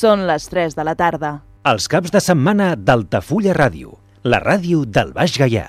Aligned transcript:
Són 0.00 0.22
les 0.24 0.46
3 0.48 0.72
de 0.78 0.84
la 0.86 0.94
tarda. 0.96 1.30
Els 1.68 1.84
caps 1.92 2.12
de 2.14 2.20
setmana 2.24 2.70
d'Altafulla 2.72 3.52
Ràdio, 3.52 3.98
la 4.24 4.38
ràdio 4.40 4.86
del 4.88 5.12
Baix 5.12 5.34
Gaià. 5.36 5.66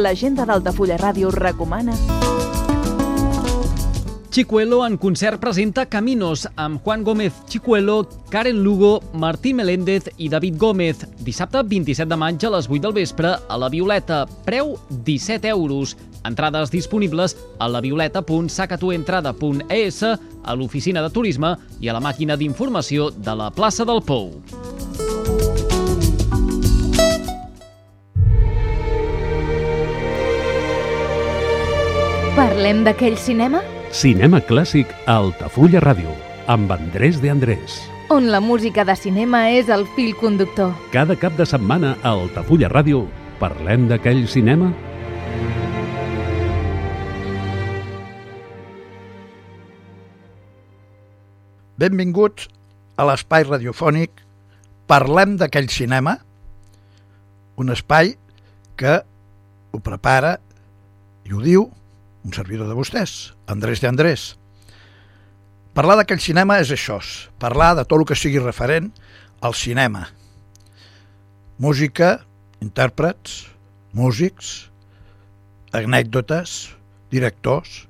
L'agenda 0.00 0.48
d'Altafulla 0.48 0.96
Ràdio 1.04 1.34
recomana... 1.36 2.39
Chicuelo 4.30 4.86
en 4.86 4.96
concert 4.96 5.40
presenta 5.40 5.86
Caminos 5.86 6.48
amb 6.54 6.80
Juan 6.84 7.02
Gómez 7.02 7.32
Chicuelo, 7.48 8.08
Karen 8.30 8.62
Lugo, 8.62 9.02
Martí 9.12 9.52
Meléndez 9.52 10.04
i 10.18 10.28
David 10.28 10.54
Gómez. 10.56 11.04
Dissabte 11.18 11.64
27 11.66 12.08
de 12.08 12.16
maig 12.16 12.44
a 12.46 12.50
les 12.54 12.68
8 12.70 12.80
del 12.84 12.92
vespre 12.94 13.34
a 13.48 13.58
la 13.58 13.68
Violeta. 13.68 14.26
Preu 14.46 14.78
17 14.88 15.48
euros. 15.48 15.96
Entrades 16.22 16.70
disponibles 16.70 17.36
a 17.58 17.68
lavioleta.sacatuentrada.es, 17.68 20.02
a 20.04 20.54
l'oficina 20.54 21.02
de 21.02 21.10
turisme 21.10 21.56
i 21.80 21.88
a 21.88 21.92
la 21.98 22.00
màquina 22.00 22.36
d'informació 22.38 23.10
de 23.10 23.34
la 23.34 23.50
plaça 23.50 23.84
del 23.84 24.00
Pou. 24.06 24.30
Parlem 32.38 32.84
d'aquell 32.86 33.18
cinema 33.18 33.79
Cinema 33.90 34.38
clàssic 34.46 34.86
a 35.10 35.16
Altafulla 35.18 35.80
Ràdio, 35.82 36.12
amb 36.46 36.70
Andrés 36.70 37.16
de 37.18 37.30
Andrés. 37.30 37.80
on 38.08 38.30
la 38.30 38.38
música 38.40 38.84
de 38.84 38.94
cinema 38.94 39.50
és 39.50 39.68
el 39.68 39.82
fil 39.96 40.14
conductor. 40.14 40.70
Cada 40.92 41.16
cap 41.18 41.34
de 41.36 41.46
setmana 41.46 41.96
a 42.02 42.10
Altafulla 42.10 42.68
Ràdio 42.70 43.08
parlem 43.40 43.88
d'aquell 43.88 44.28
cinema 44.28 44.70
Benvinguts 51.78 52.46
a 52.96 53.06
l'espai 53.10 53.42
radiofònic 53.42 54.10
Parlem 54.86 55.36
d'aquell 55.38 55.68
cinema, 55.70 56.18
un 57.56 57.70
espai 57.70 58.14
que 58.76 59.02
ho 59.70 59.78
prepara 59.82 60.38
i 61.26 61.34
ho 61.34 61.42
diu 61.42 61.70
un 62.24 62.32
servidor 62.34 62.68
de 62.68 62.74
vostès, 62.74 63.34
Andrés 63.50 63.82
de 63.82 63.88
Andrés. 63.90 64.34
Parlar 65.74 65.96
d'aquell 66.00 66.22
cinema 66.22 66.58
és 66.62 66.70
això, 66.74 66.98
parlar 67.42 67.74
de 67.78 67.84
tot 67.84 68.00
el 68.00 68.06
que 68.08 68.18
sigui 68.18 68.42
referent 68.42 68.90
al 69.40 69.54
cinema. 69.54 70.06
Música, 71.60 72.20
intèrprets, 72.64 73.46
músics, 73.92 74.70
anècdotes, 75.76 76.74
directors, 77.10 77.86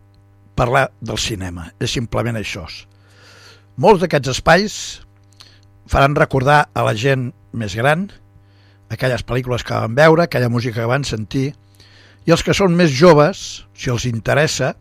parlar 0.59 0.91
del 1.01 1.19
cinema. 1.19 1.71
És 1.81 1.95
simplement 1.97 2.37
això. 2.37 2.67
Molts 3.81 4.03
d'aquests 4.03 4.35
espais 4.35 4.75
faran 5.91 6.19
recordar 6.19 6.67
a 6.75 6.85
la 6.87 6.95
gent 6.95 7.31
més 7.53 7.75
gran 7.79 8.09
aquelles 8.91 9.23
pel·lícules 9.25 9.65
que 9.65 9.75
van 9.75 9.95
veure, 9.95 10.25
aquella 10.27 10.51
música 10.51 10.83
que 10.83 10.91
van 10.91 11.07
sentir, 11.07 11.53
i 12.27 12.33
els 12.35 12.43
que 12.45 12.55
són 12.57 12.77
més 12.77 12.93
joves, 12.93 13.65
si 13.75 13.91
els 13.91 14.07
interessa, 14.09 14.75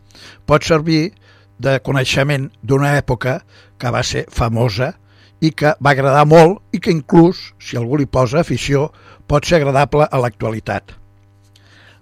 pot 0.46 0.64
servir 0.66 1.12
de 1.60 1.78
coneixement 1.84 2.48
d'una 2.62 2.94
època 2.98 3.40
que 3.80 3.92
va 3.92 4.02
ser 4.06 4.26
famosa 4.32 4.94
i 5.40 5.52
que 5.56 5.72
va 5.80 5.94
agradar 5.94 6.26
molt 6.28 6.60
i 6.76 6.80
que 6.80 6.92
inclús, 6.92 7.54
si 7.60 7.76
algú 7.80 8.00
li 8.00 8.06
posa 8.06 8.40
afició, 8.40 8.90
pot 9.26 9.46
ser 9.46 9.60
agradable 9.60 10.04
a 10.04 10.20
l'actualitat. 10.20 10.96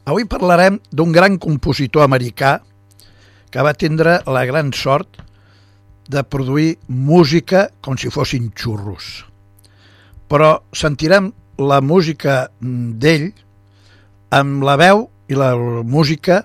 Avui 0.09 0.25
parlarem 0.25 0.79
d'un 0.91 1.13
gran 1.13 1.37
compositor 1.39 2.03
americà 2.07 2.59
que 3.53 3.65
va 3.65 3.77
tindre 3.77 4.19
la 4.27 4.45
gran 4.49 4.73
sort 4.73 5.21
de 6.09 6.23
produir 6.25 6.79
música 6.89 7.69
com 7.85 7.99
si 8.01 8.11
fossin 8.11 8.49
xurros. 8.57 9.27
Però 10.29 10.65
sentirem 10.73 11.31
la 11.61 11.83
música 11.85 12.49
d'ell 12.61 13.31
amb 14.33 14.65
la 14.65 14.77
veu 14.81 15.07
i 15.29 15.37
la 15.37 15.55
música 15.85 16.43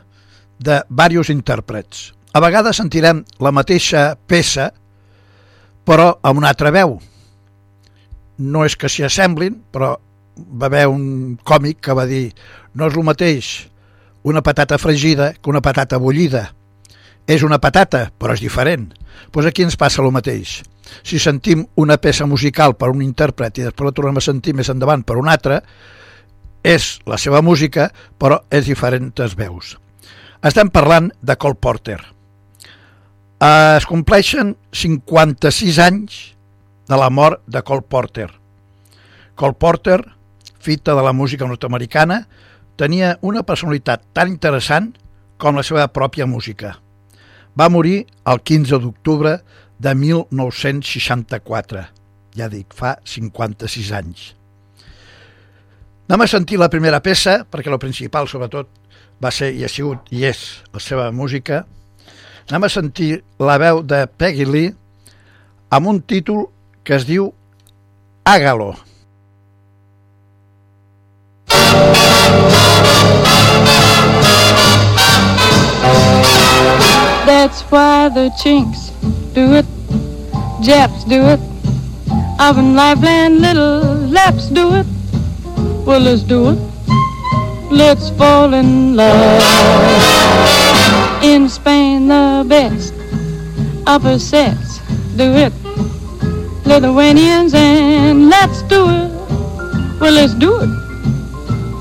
de 0.59 0.81
diversos 0.89 1.31
intèrprets. 1.33 2.11
A 2.33 2.41
vegades 2.41 2.79
sentirem 2.79 3.23
la 3.39 3.51
mateixa 3.53 4.13
peça, 4.27 4.71
però 5.85 6.13
amb 6.23 6.39
una 6.41 6.49
altra 6.53 6.71
veu. 6.73 6.97
No 8.39 8.63
és 8.66 8.75
que 8.75 8.89
s'hi 8.89 9.05
assemblin, 9.05 9.59
però 9.71 9.94
va 10.35 10.66
haver 10.67 10.88
un 10.89 11.38
còmic 11.45 11.83
que 11.83 11.94
va 11.94 12.07
dir 12.09 12.31
no 12.73 12.88
és 12.89 12.97
el 12.97 13.05
mateix 13.05 13.51
una 14.23 14.41
patata 14.41 14.77
fregida 14.79 15.33
que 15.33 15.50
una 15.50 15.61
patata 15.61 15.97
bullida. 15.97 16.53
És 17.27 17.44
una 17.44 17.59
patata, 17.59 18.09
però 18.19 18.33
és 18.33 18.41
diferent. 18.44 18.89
Doncs 19.31 19.47
aquí 19.47 19.63
ens 19.63 19.77
passa 19.79 20.01
el 20.01 20.11
mateix. 20.15 20.61
Si 21.03 21.19
sentim 21.19 21.63
una 21.79 21.97
peça 21.97 22.25
musical 22.27 22.75
per 22.79 22.89
un 22.91 23.03
intèrpret 23.03 23.59
i 23.59 23.67
després 23.67 23.91
la 23.91 23.95
tornem 23.95 24.19
a 24.19 24.23
sentir 24.23 24.55
més 24.55 24.71
endavant 24.71 25.03
per 25.03 25.17
un 25.19 25.29
altre, 25.31 25.61
és 26.63 27.00
la 27.06 27.19
seva 27.19 27.44
música, 27.44 27.90
però 28.18 28.41
és 28.50 28.66
diferents 28.66 29.35
veus. 29.35 29.75
Estem 30.44 30.72
parlant 30.72 31.12
de 31.22 31.35
Cole 31.40 31.59
Porter. 31.59 32.00
Eh, 33.40 33.75
es 33.78 33.85
compleixen 33.85 34.56
56 34.72 35.79
anys 35.84 36.19
de 36.88 37.00
la 37.00 37.09
mort 37.09 37.44
de 37.47 37.62
Cole 37.62 37.84
Porter. 37.84 38.29
Cole 39.35 39.59
Porter, 39.59 40.00
fita 40.59 40.96
de 40.96 41.03
la 41.03 41.13
música 41.13 41.47
nord-americana, 41.47 42.28
tenia 42.75 43.18
una 43.22 43.44
personalitat 43.44 44.03
tan 44.13 44.31
interessant 44.31 44.94
com 45.38 45.56
la 45.59 45.63
seva 45.63 45.88
pròpia 45.91 46.25
música. 46.25 46.78
Va 47.59 47.69
morir 47.69 48.06
el 48.25 48.40
15 48.41 48.80
d'octubre 48.81 49.38
de 49.80 49.95
1964. 49.95 51.84
Ja 52.38 52.47
dic, 52.50 52.74
fa 52.74 52.97
56 53.06 53.91
anys. 53.94 54.31
Anem 56.09 56.25
a 56.25 56.28
sentir 56.28 56.58
la 56.59 56.68
primera 56.68 57.00
peça, 57.00 57.46
perquè 57.47 57.72
la 57.72 57.80
principal, 57.80 58.28
sobretot, 58.28 58.68
va 59.24 59.31
ser 59.31 59.53
i 59.56 59.64
ha 59.64 59.69
sigut 59.72 60.09
i 60.12 60.25
és 60.28 60.40
la 60.75 60.81
seva 60.84 61.12
música. 61.16 61.64
Anem 62.50 62.68
a 62.68 62.69
sentir 62.72 63.22
la 63.40 63.56
veu 63.62 63.80
de 63.88 64.03
Peggy 64.19 64.44
Lee 64.44 64.74
amb 65.72 65.88
un 65.88 66.02
títol 66.03 66.50
que 66.84 66.97
es 66.97 67.08
diu 67.08 67.31
Hágalo. 68.28 68.74
That's 77.25 77.63
why 77.72 78.09
the 78.09 78.30
chinks 78.44 78.92
do 79.34 79.56
it, 79.56 79.66
Japs 80.62 81.06
do 81.06 81.24
it, 81.31 81.40
up 82.40 82.58
in 82.58 82.75
Liveland 82.75 83.40
little 83.40 84.03
Laps 84.12 84.50
do 84.50 84.75
it. 84.75 84.93
Well, 85.85 85.99
let's 85.99 86.23
do 86.23 86.49
it. 86.51 86.59
Let's 87.69 88.09
fall 88.11 88.53
in 88.53 88.95
love. 88.95 89.41
In 91.21 91.49
Spain, 91.49 92.07
the 92.07 92.45
best 92.47 92.94
upper 93.85 94.17
sets 94.17 94.79
do 95.17 95.33
it. 95.33 95.51
Lithuanians 96.66 97.53
and 97.53 98.29
let's 98.29 98.61
do 98.63 98.88
it. 98.89 99.11
Well, 99.99 100.13
let's 100.13 100.33
do 100.35 100.61
it. 100.61 100.69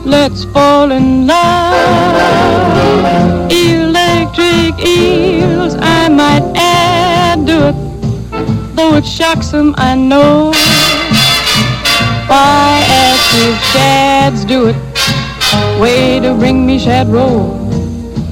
Let's 0.05 0.45
fall 0.47 0.91
in 0.91 1.29
love. 1.29 1.73
Electric 3.53 4.85
eels, 4.85 5.77
I 5.79 6.09
might 6.09 6.43
add, 6.57 7.47
do 7.47 7.69
it. 7.69 7.77
Though 8.75 8.97
it 8.97 9.07
shocks 9.07 9.51
them, 9.51 9.77
I 9.79 9.95
know. 9.95 10.53
Why 12.29 12.85
active 12.89 13.59
shads 13.73 14.45
do 14.45 14.69
it? 14.69 14.77
Way 15.81 16.21
to 16.21 16.35
bring 16.35 16.67
me 16.67 16.79
shad 16.79 17.09
roll. 17.09 17.59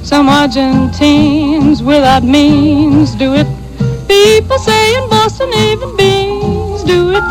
Some 0.03 0.29
Argentines 0.29 1.83
without 1.83 2.25
means 2.25 3.15
do 3.15 3.35
it. 3.35 3.47
People 4.09 4.59
say 4.59 4.97
in 4.97 5.09
Boston 5.09 5.51
even 5.55 5.97
beans 5.97 6.85
do 6.85 7.11
it. 7.11 7.25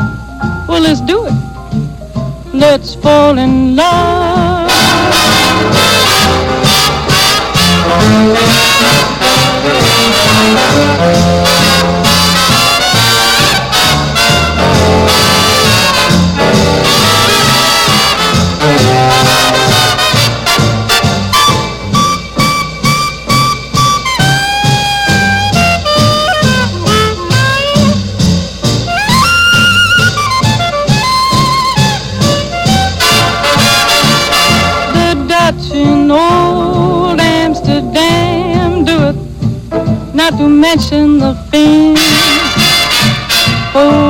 Well, 0.67 0.81
let's 0.81 1.01
do 1.01 1.25
it. 1.25 1.33
Let's 2.53 2.95
fall 2.95 3.37
in 3.37 3.75
love. 3.75 4.69
To 40.39 40.47
mention 40.47 41.19
the 41.19 41.33
fins. 41.51 41.99
Folks. 43.73 44.09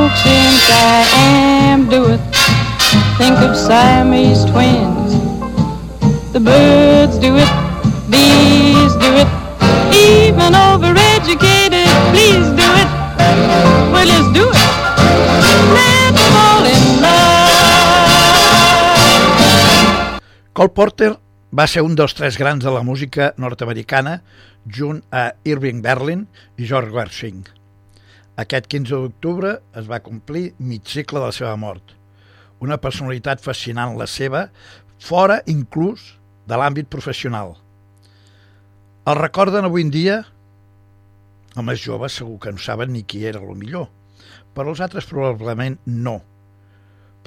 Think 3.19 3.37
of 3.39 3.53
Siamese 3.57 4.45
twins. 4.45 5.11
The 6.31 6.39
birds 6.39 7.17
do 7.17 7.35
it, 7.35 7.49
bees 8.09 8.93
do 9.03 9.09
it, 9.21 9.27
even 9.93 10.53
overeducated 10.53 11.89
fleas 12.11 12.47
do 12.61 12.67
it. 12.81 12.89
Well, 13.93 14.11
do 14.31 14.45
it. 14.49 14.57
Let's 15.77 16.21
fall 16.33 16.63
in 16.75 16.83
love. 17.01 17.39
Cole 20.53 20.69
Porter 20.69 21.11
va 21.49 21.65
ser 21.65 21.81
un 21.81 21.95
dels 21.97 22.13
tres 22.13 22.37
grans 22.37 22.63
de 22.63 22.69
la 22.69 22.83
música 22.85 23.31
nord-americana 23.41 24.19
junt 24.69 25.01
a 25.09 25.31
Irving 25.49 25.81
Berlin 25.81 26.27
i 26.57 26.67
George 26.69 26.93
Gershwin. 26.93 27.41
Aquest 28.37 28.69
15 28.69 28.99
d'octubre 29.01 29.55
es 29.79 29.89
va 29.89 30.01
complir 30.05 30.53
mig 30.59 30.85
segle 30.85 31.19
de 31.19 31.31
la 31.31 31.35
seva 31.35 31.55
mort. 31.57 31.95
Una 32.61 32.77
personalitat 32.77 33.41
fascinant 33.41 33.97
la 33.97 34.05
seva, 34.07 34.45
fora 35.01 35.39
inclús 35.49 36.19
de 36.45 36.59
l'àmbit 36.59 36.89
professional. 36.91 37.55
El 39.09 39.17
recorden 39.17 39.65
avui 39.65 39.87
en 39.87 39.89
dia? 39.89 40.21
Els 41.55 41.65
més 41.65 41.81
joves 41.81 42.13
segur 42.21 42.37
que 42.43 42.53
no 42.53 42.61
saben 42.61 42.93
ni 42.93 43.01
qui 43.01 43.25
era 43.25 43.41
el 43.41 43.57
millor, 43.57 43.89
però 44.53 44.69
els 44.69 44.83
altres 44.85 45.09
probablement 45.09 45.79
no. 45.87 46.19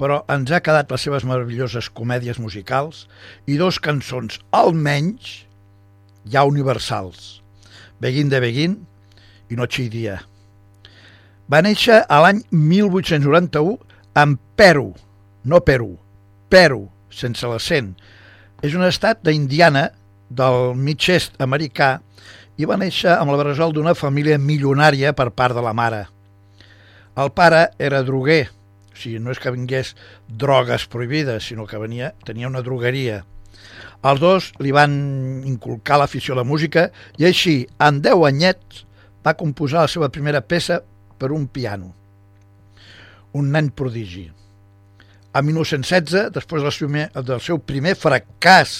Però 0.03 0.17
ens 0.27 0.51
ha 0.51 0.59
quedat 0.59 0.89
les 0.91 1.05
seves 1.05 1.23
meravelloses 1.23 1.87
comèdies 1.95 2.35
musicals 2.43 3.05
i 3.47 3.55
dos 3.55 3.77
cançons, 3.79 4.41
almenys, 4.51 5.45
ja 6.27 6.41
universals. 6.43 7.37
Begin 8.03 8.27
de 8.27 8.41
Begin 8.43 8.73
i 9.47 9.55
Noche 9.55 9.85
Dia. 9.93 10.17
Va 11.47 11.61
néixer 11.63 12.01
a 12.03 12.17
l'any 12.19 12.41
1891 12.51 13.77
en 14.19 14.33
Peru, 14.59 14.89
no 15.47 15.61
Perú, 15.63 15.93
Peru, 16.51 16.81
sense 17.07 17.47
l'accent. 17.47 17.93
És 18.59 18.75
un 18.75 18.83
estat 18.83 19.21
d'Indiana, 19.23 19.85
del 20.27 20.75
mig 20.75 21.07
est 21.13 21.39
americà, 21.43 21.93
i 22.59 22.67
va 22.67 22.75
néixer 22.81 23.13
amb 23.15 23.31
la 23.31 23.39
bressol 23.39 23.71
d'una 23.71 23.95
família 23.95 24.35
milionària 24.35 25.15
per 25.15 25.29
part 25.31 25.55
de 25.55 25.63
la 25.63 25.71
mare. 25.71 26.03
El 27.15 27.31
pare 27.31 27.69
era 27.79 28.03
droguer, 28.03 28.49
o 28.93 28.97
sigui, 28.97 29.19
no 29.19 29.33
és 29.33 29.41
que 29.41 29.51
vingués 29.53 29.93
drogues 30.29 30.85
prohibides, 30.91 31.47
sinó 31.49 31.65
que 31.67 31.81
venia, 31.81 32.13
tenia 32.25 32.49
una 32.49 32.61
drogueria. 32.65 33.23
Els 34.03 34.19
dos 34.19 34.51
li 34.61 34.73
van 34.75 34.93
inculcar 35.47 35.97
l'afició 35.99 36.35
a 36.35 36.41
la 36.41 36.47
música 36.47 36.89
i 37.17 37.27
així, 37.29 37.63
en 37.81 38.01
10 38.03 38.25
anyets, 38.29 38.83
va 39.23 39.37
composar 39.39 39.85
la 39.85 39.91
seva 39.91 40.11
primera 40.11 40.43
peça 40.43 40.81
per 41.17 41.31
un 41.31 41.47
piano. 41.47 41.93
Un 43.33 43.49
nen 43.55 43.71
prodigi. 43.71 44.27
A 45.33 45.41
1916, 45.41 46.29
després 46.35 46.61
del 46.61 46.75
seu, 46.75 46.91
del 47.23 47.41
seu 47.41 47.57
primer 47.57 47.95
fracàs 47.97 48.75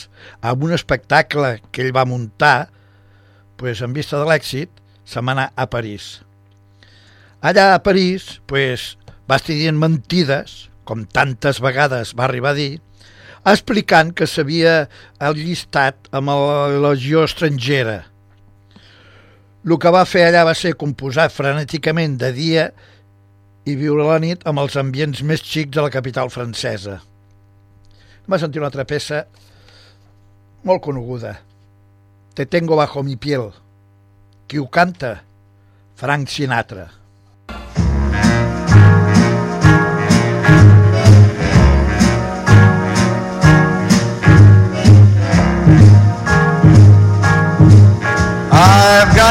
amb 0.45 0.67
un 0.67 0.75
espectacle 0.75 1.55
que 1.71 1.81
ell 1.81 1.95
va 1.95 2.05
muntar, 2.05 2.69
pues, 3.57 3.81
en 3.81 3.95
vista 3.95 4.19
de 4.21 4.27
l'èxit, 4.29 4.69
se'n 5.07 5.25
va 5.25 5.33
anar 5.33 5.47
a 5.55 5.65
París. 5.71 6.19
Allà 7.43 7.73
a 7.73 7.81
París 7.83 8.39
pues, 8.47 8.93
va 9.29 9.39
estar 9.39 9.55
dient 9.55 9.77
mentides, 9.79 10.69
com 10.83 11.05
tantes 11.05 11.61
vegades 11.63 12.13
va 12.17 12.25
arribar 12.27 12.51
a 12.53 12.57
dir, 12.59 12.71
explicant 13.47 14.13
que 14.15 14.27
s'havia 14.27 14.87
allistat 15.19 16.09
amb 16.15 16.31
la 16.31 16.89
legió 16.89 17.23
estrangera. 17.27 18.01
El 19.63 19.77
que 19.79 19.93
va 19.95 20.03
fer 20.07 20.25
allà 20.27 20.43
va 20.47 20.55
ser 20.59 20.75
composar 20.79 21.29
frenèticament 21.31 22.17
de 22.19 22.33
dia 22.35 22.67
i 23.63 23.77
viure 23.79 24.03
la 24.09 24.19
nit 24.19 24.43
amb 24.47 24.59
els 24.63 24.75
ambients 24.79 25.23
més 25.23 25.43
xics 25.43 25.71
de 25.77 25.85
la 25.85 25.93
capital 25.93 26.31
francesa. 26.31 26.99
Va 28.27 28.39
sentir 28.39 28.59
una 28.59 28.71
altra 28.71 28.87
peça 28.87 29.23
molt 30.63 30.83
coneguda, 30.83 31.37
Te 32.33 32.47
tengo 32.47 32.75
bajo 32.75 33.03
mi 33.03 33.15
piel. 33.15 33.51
Qui 34.47 34.57
ho 34.57 34.67
canta? 34.67 35.23
Frank 35.95 36.27
Sinatra. 36.27 37.02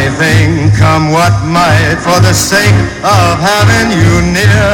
Anything, 0.00 0.72
come 0.80 1.12
what 1.12 1.32
might, 1.44 2.00
for 2.00 2.16
the 2.24 2.32
sake 2.32 2.72
of 3.04 3.36
having 3.36 3.92
you 3.92 4.32
near. 4.32 4.64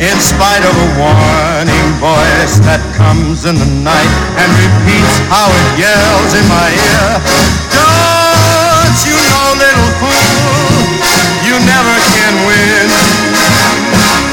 In 0.00 0.16
spite 0.16 0.64
of 0.64 0.72
a 0.72 0.88
warning 0.96 1.88
voice 2.00 2.56
that 2.64 2.80
comes 2.96 3.44
in 3.44 3.60
the 3.60 3.70
night 3.84 4.12
and 4.40 4.48
repeats 4.56 5.16
how 5.28 5.44
it 5.52 5.68
yells 5.84 6.32
in 6.32 6.46
my 6.48 6.68
ear. 6.72 7.08
Don't 7.76 8.96
you 9.04 9.16
know, 9.28 9.60
little 9.60 9.92
fool, 10.00 10.72
you 11.44 11.54
never 11.68 11.96
can 12.16 12.34
win. 12.48 12.88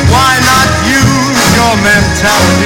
Why 0.08 0.40
not 0.48 0.68
use 0.88 1.44
your 1.60 1.76
mentality? 1.84 2.57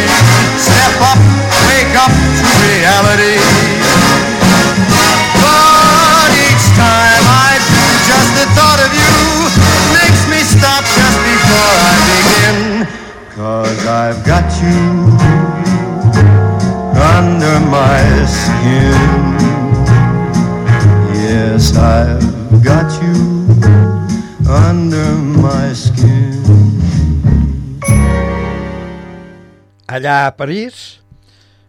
Allà 30.02 30.26
a 30.26 30.34
París, 30.34 30.98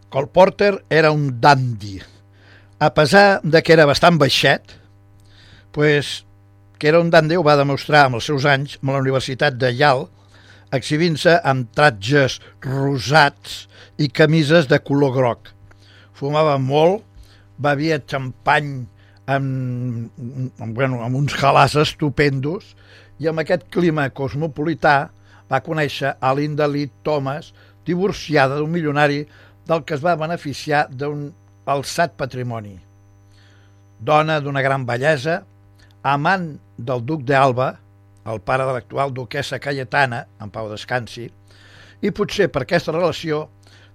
Cole 0.09 0.31
Porter 0.33 0.87
era 0.89 1.11
un 1.13 1.39
dandy. 1.39 1.99
A 2.81 2.95
pesar 2.97 3.43
de 3.45 3.61
que 3.61 3.75
era 3.75 3.85
bastant 3.85 4.17
baixet, 4.17 4.73
pues, 5.77 6.25
que 6.81 6.89
era 6.89 7.03
un 7.05 7.11
dandy 7.13 7.37
ho 7.37 7.45
va 7.45 7.59
demostrar 7.61 8.07
amb 8.07 8.17
els 8.17 8.31
seus 8.31 8.47
anys 8.49 8.79
a 8.81 8.89
la 8.89 9.03
Universitat 9.05 9.59
de 9.61 9.69
Yale, 9.77 10.09
exhibint-se 10.73 11.35
amb 11.45 11.69
tratges 11.77 12.39
rosats 12.65 13.67
i 14.01 14.09
camises 14.09 14.65
de 14.71 14.79
color 14.81 15.13
groc. 15.13 15.51
Fumava 16.17 16.57
molt, 16.57 17.05
bevia 17.61 17.99
xampany 18.01 18.71
amb, 19.29 20.09
amb, 20.57 20.73
bueno, 20.73 21.03
amb 21.05 21.21
uns 21.21 21.37
halars 21.37 21.77
estupendos 21.85 22.73
i 23.21 23.29
amb 23.29 23.45
aquest 23.45 23.69
clima 23.69 24.09
cosmopolità 24.09 25.11
va 25.53 25.61
conèixer 25.61 26.15
a 26.17 26.33
Linda 26.33 26.65
Thomas, 27.05 27.53
divorciada 27.87 28.59
d'un 28.59 28.71
milionari 28.71 29.23
del 29.69 29.85
que 29.85 29.97
es 29.97 30.03
va 30.05 30.19
beneficiar 30.19 30.87
d'un 30.91 31.31
alçat 31.67 32.17
patrimoni. 32.19 32.75
Dona 34.03 34.41
d'una 34.43 34.63
gran 34.63 34.87
bellesa, 34.87 35.43
amant 36.03 36.49
del 36.79 37.05
duc 37.07 37.23
d'Alba, 37.27 37.71
el 38.27 38.41
pare 38.43 38.67
de 38.67 38.75
l'actual 38.75 39.15
duquesa 39.15 39.61
Cayetana, 39.63 40.25
en 40.43 40.51
pau 40.51 40.71
descansi, 40.71 41.29
i 42.03 42.11
potser 42.11 42.49
per 42.51 42.65
aquesta 42.65 42.95
relació 42.95 43.47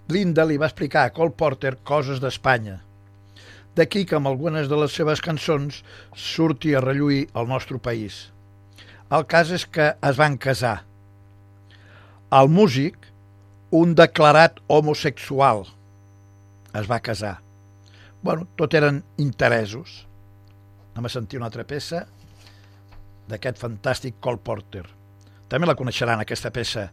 Linda 0.08 0.46
li 0.48 0.56
va 0.56 0.70
explicar 0.70 1.04
a 1.04 1.12
Cole 1.12 1.36
Porter 1.36 1.74
coses 1.84 2.22
d'Espanya. 2.24 2.78
D'aquí 3.76 4.06
que 4.08 4.16
amb 4.16 4.30
algunes 4.30 4.70
de 4.72 4.78
les 4.80 4.94
seves 4.96 5.20
cançons 5.22 5.82
surti 6.16 6.72
a 6.74 6.82
relluir 6.82 7.26
el 7.36 7.50
nostre 7.52 7.78
país. 7.78 8.30
El 9.12 9.28
cas 9.28 9.52
és 9.52 9.66
que 9.68 9.90
es 10.10 10.20
van 10.20 10.38
casar. 10.40 10.78
El 12.40 12.48
músic, 12.52 12.96
un 13.72 13.96
declarat 13.96 14.60
homosexual, 14.68 15.66
es 16.74 16.90
va 16.90 17.00
casar. 17.00 17.40
Bueno, 18.22 18.48
tot 18.56 18.74
eren 18.74 19.04
interessos. 19.18 20.06
Anem 20.94 21.08
a 21.08 21.14
sentir 21.14 21.40
una 21.40 21.48
altra 21.50 21.66
peça 21.68 22.06
d'aquest 23.30 23.60
fantàstic 23.62 24.18
Cole 24.24 24.42
Porter. 24.44 24.86
També 25.48 25.68
la 25.68 25.78
coneixeran, 25.80 26.20
aquesta 26.20 26.52
peça. 26.52 26.90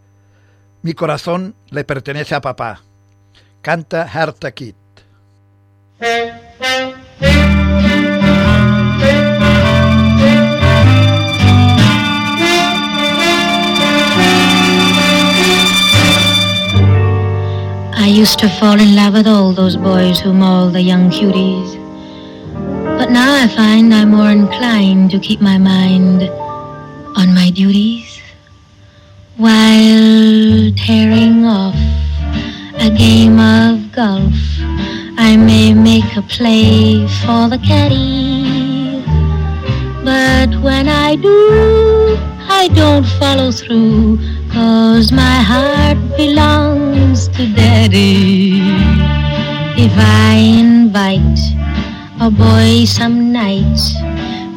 Mi 0.82 0.94
corazón 0.94 1.54
le 1.70 1.84
pertenece 1.84 2.34
a 2.34 2.42
papá. 2.44 2.82
Canta 3.62 4.04
Herta 4.04 4.52
Kitt. 4.52 4.76
I 18.04 18.08
used 18.08 18.38
to 18.40 18.50
fall 18.50 18.78
in 18.78 18.94
love 18.94 19.14
with 19.14 19.26
all 19.26 19.54
those 19.54 19.78
boys 19.78 20.20
who 20.20 20.34
maul 20.34 20.68
the 20.68 20.82
young 20.82 21.08
cuties. 21.08 21.70
But 22.98 23.08
now 23.10 23.32
I 23.42 23.48
find 23.48 23.94
I'm 23.94 24.10
more 24.10 24.28
inclined 24.30 25.10
to 25.12 25.18
keep 25.18 25.40
my 25.40 25.56
mind 25.56 26.22
on 27.16 27.32
my 27.32 27.48
duties 27.48 28.20
while 29.38 30.70
tearing 30.76 31.46
off 31.46 31.76
a 32.74 32.90
game 32.90 33.40
of 33.40 33.90
golf. 33.92 34.36
I 35.16 35.38
may 35.38 35.72
make 35.72 36.14
a 36.14 36.22
play 36.36 37.08
for 37.24 37.48
the 37.48 37.60
caddy, 37.66 39.02
but 40.04 40.50
when 40.60 40.90
I 40.90 41.16
do, 41.16 42.18
I 42.60 42.68
don't 42.68 43.06
follow 43.18 43.50
through, 43.50 44.18
cause 44.54 45.10
my 45.10 45.38
heart 45.50 45.98
belongs 46.16 47.28
to 47.28 47.42
daddy. 47.54 48.62
If 49.76 49.92
I 49.98 50.34
invite 50.64 51.40
a 52.20 52.30
boy 52.30 52.84
some 52.86 53.32
night 53.32 53.82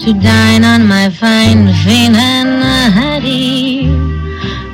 to 0.01 0.13
dine 0.13 0.63
on 0.63 0.87
my 0.87 1.09
fine 1.09 1.73
fin 1.83 2.15
and 2.15 2.57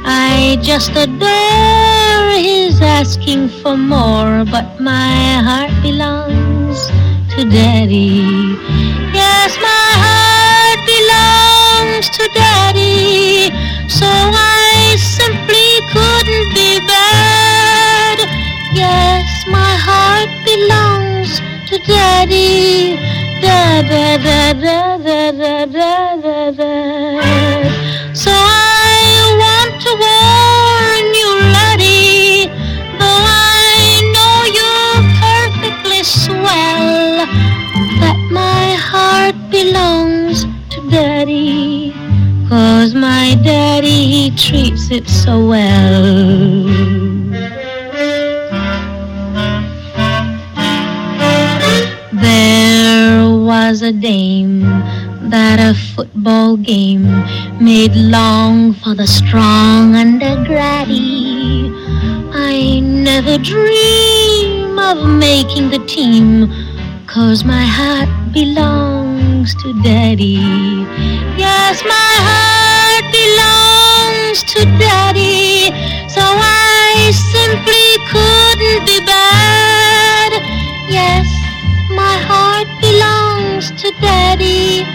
I 0.06 0.58
just 0.62 0.92
adore 0.92 2.32
his 2.38 2.82
asking 2.82 3.50
for 3.50 3.76
more, 3.78 4.46
but 4.46 4.80
my 4.80 5.16
heart 5.48 5.72
belongs 5.82 6.88
to 7.34 7.50
daddy. 7.50 8.58
Yes, 9.14 9.58
my 9.70 9.90
heart 10.04 10.80
belongs 10.94 12.10
to 12.18 12.24
daddy, 12.36 13.50
so 13.90 14.06
I 14.06 14.73
simply 14.98 15.82
couldn't 15.92 16.54
be 16.54 16.80
bad. 16.88 18.18
Yes, 18.74 19.26
my 19.48 19.74
heart 19.88 20.30
belongs 20.46 21.40
to 21.70 21.78
daddy. 21.88 22.98
Da 23.42 23.82
da 23.82 24.18
da 24.18 24.54
da 24.54 24.98
da 24.98 25.32
da 25.32 25.66
da 25.66 26.16
da 26.22 26.52
da. 26.52 26.74
So 28.14 28.32
I 28.32 29.34
want 29.42 29.74
to 29.86 29.92
warn 30.06 31.06
you, 31.20 31.30
laddie, 31.56 32.48
though 33.00 33.24
I 33.28 34.00
know 34.14 34.36
you're 34.58 35.02
perfectly 35.24 36.04
swell, 36.04 37.26
that 38.02 38.20
my 38.32 38.76
heart 38.90 39.36
belongs 39.50 40.46
to 40.70 40.90
daddy. 40.90 41.83
Cause 42.54 42.94
my 42.94 43.34
daddy, 43.44 44.06
he 44.14 44.30
treats 44.30 44.92
it 44.92 45.08
so 45.10 45.48
well. 45.48 46.04
There 52.14 53.28
was 53.52 53.82
a 53.82 53.92
dame 53.92 54.62
that 55.32 55.58
a 55.60 55.74
football 55.96 56.56
game 56.58 57.06
made 57.60 57.96
long 57.96 58.74
for 58.74 58.94
the 58.94 59.08
strong 59.08 59.96
and 59.96 60.22
the 60.22 60.44
gratty. 60.46 61.72
I 62.52 62.82
never 62.82 63.40
dream 63.40 64.78
of 64.78 65.10
making 65.10 65.72
the 65.72 65.84
team, 65.88 66.54
cause 67.08 67.44
my 67.44 67.66
heart 67.66 68.10
belongs 68.32 69.03
belongs 69.44 69.64
to 69.64 69.74
daddy. 69.84 70.40
Yes, 71.38 71.84
my 71.84 72.14
heart 72.28 73.06
belongs 73.12 74.44
to 74.54 74.64
daddy. 74.80 75.68
So 76.08 76.22
I 76.22 77.12
simply 77.32 77.88
couldn't 78.12 78.86
be 78.86 79.06
bad. 79.06 80.32
Yes, 80.90 81.28
my 81.90 82.18
heart 82.30 82.68
belongs 82.80 83.72
to 83.82 83.92
daddy. 84.00 84.86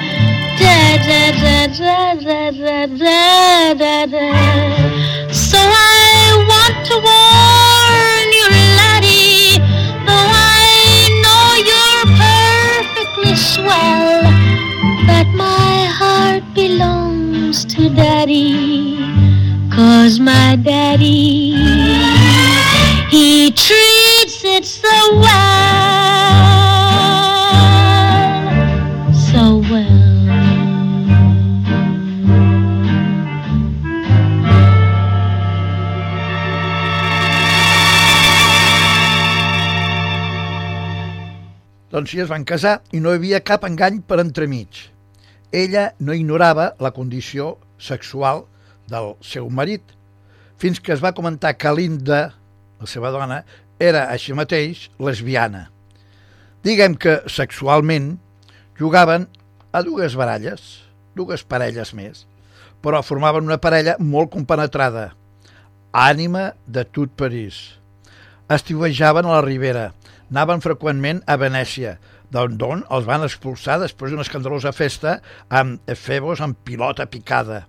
Da 0.59 0.97
da 1.07 1.33
da 1.43 1.67
da 1.67 2.15
da 2.15 2.87
da 2.87 3.75
da 3.75 4.07
da. 4.07 5.33
So 5.33 5.59
I 5.59 6.45
want 6.49 6.87
to 6.87 6.97
walk. 7.05 7.48
daddy, 17.89 18.97
cause 19.71 20.21
my 20.21 20.57
daddy, 20.57 21.55
he 23.11 23.51
treats 23.53 24.45
it 24.45 24.65
so 24.65 24.89
well, 25.17 25.29
so 29.13 29.59
well. 29.71 30.09
Doncs 41.89 42.11
sí, 42.13 42.21
es 42.21 42.29
van 42.29 42.45
casar 42.45 42.83
i 42.93 43.01
no 43.01 43.11
hi 43.11 43.19
havia 43.19 43.41
cap 43.41 43.65
engany 43.65 44.03
per 44.05 44.21
entremig. 44.21 44.98
Ella 45.53 45.95
no 45.99 46.13
ignorava 46.13 46.75
la 46.79 46.93
condició 46.93 47.57
sexual 47.81 48.45
del 48.91 49.15
seu 49.25 49.49
marit, 49.49 49.83
fins 50.59 50.81
que 50.81 50.93
es 50.93 51.03
va 51.05 51.15
comentar 51.17 51.55
que 51.57 51.73
Linda, 51.73 52.35
la 52.81 52.89
seva 52.91 53.13
dona, 53.15 53.43
era 53.79 54.09
així 54.13 54.35
mateix 54.35 54.89
lesbiana. 54.99 55.69
Diguem 56.67 56.97
que 56.99 57.21
sexualment 57.31 58.17
jugaven 58.79 59.29
a 59.73 59.83
dues 59.87 60.17
baralles, 60.19 60.83
dues 61.15 61.45
parelles 61.47 61.95
més, 61.95 62.27
però 62.83 63.01
formaven 63.03 63.47
una 63.47 63.61
parella 63.63 63.97
molt 63.99 64.33
compenetrada, 64.35 65.13
ànima 65.93 66.53
de 66.67 66.85
tot 66.85 67.15
París. 67.17 67.79
Estiuejaven 68.53 69.27
a 69.27 69.39
la 69.39 69.45
Ribera, 69.45 69.93
anaven 70.31 70.63
freqüentment 70.65 71.23
a 71.27 71.39
Venècia, 71.41 71.97
d'on 72.33 72.85
els 72.93 73.07
van 73.09 73.25
expulsar 73.25 73.79
després 73.81 74.13
d'una 74.13 74.25
escandalosa 74.27 74.73
festa 74.77 75.19
amb 75.49 75.81
efebos 75.89 76.43
amb 76.45 76.59
pilota 76.65 77.07
picada. 77.07 77.65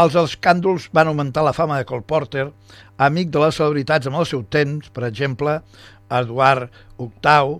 Els 0.00 0.14
escàndols 0.14 0.88
van 0.94 1.08
augmentar 1.10 1.42
la 1.42 1.54
fama 1.56 1.78
de 1.80 1.86
Cole 1.88 2.06
Porter, 2.06 2.46
amic 2.96 3.32
de 3.34 3.40
les 3.42 3.56
celebritats 3.58 4.06
amb 4.06 4.20
el 4.20 4.28
seu 4.28 4.44
temps, 4.46 4.90
per 4.94 5.06
exemple, 5.08 5.56
Eduard 6.10 6.70
VIII, 6.98 7.58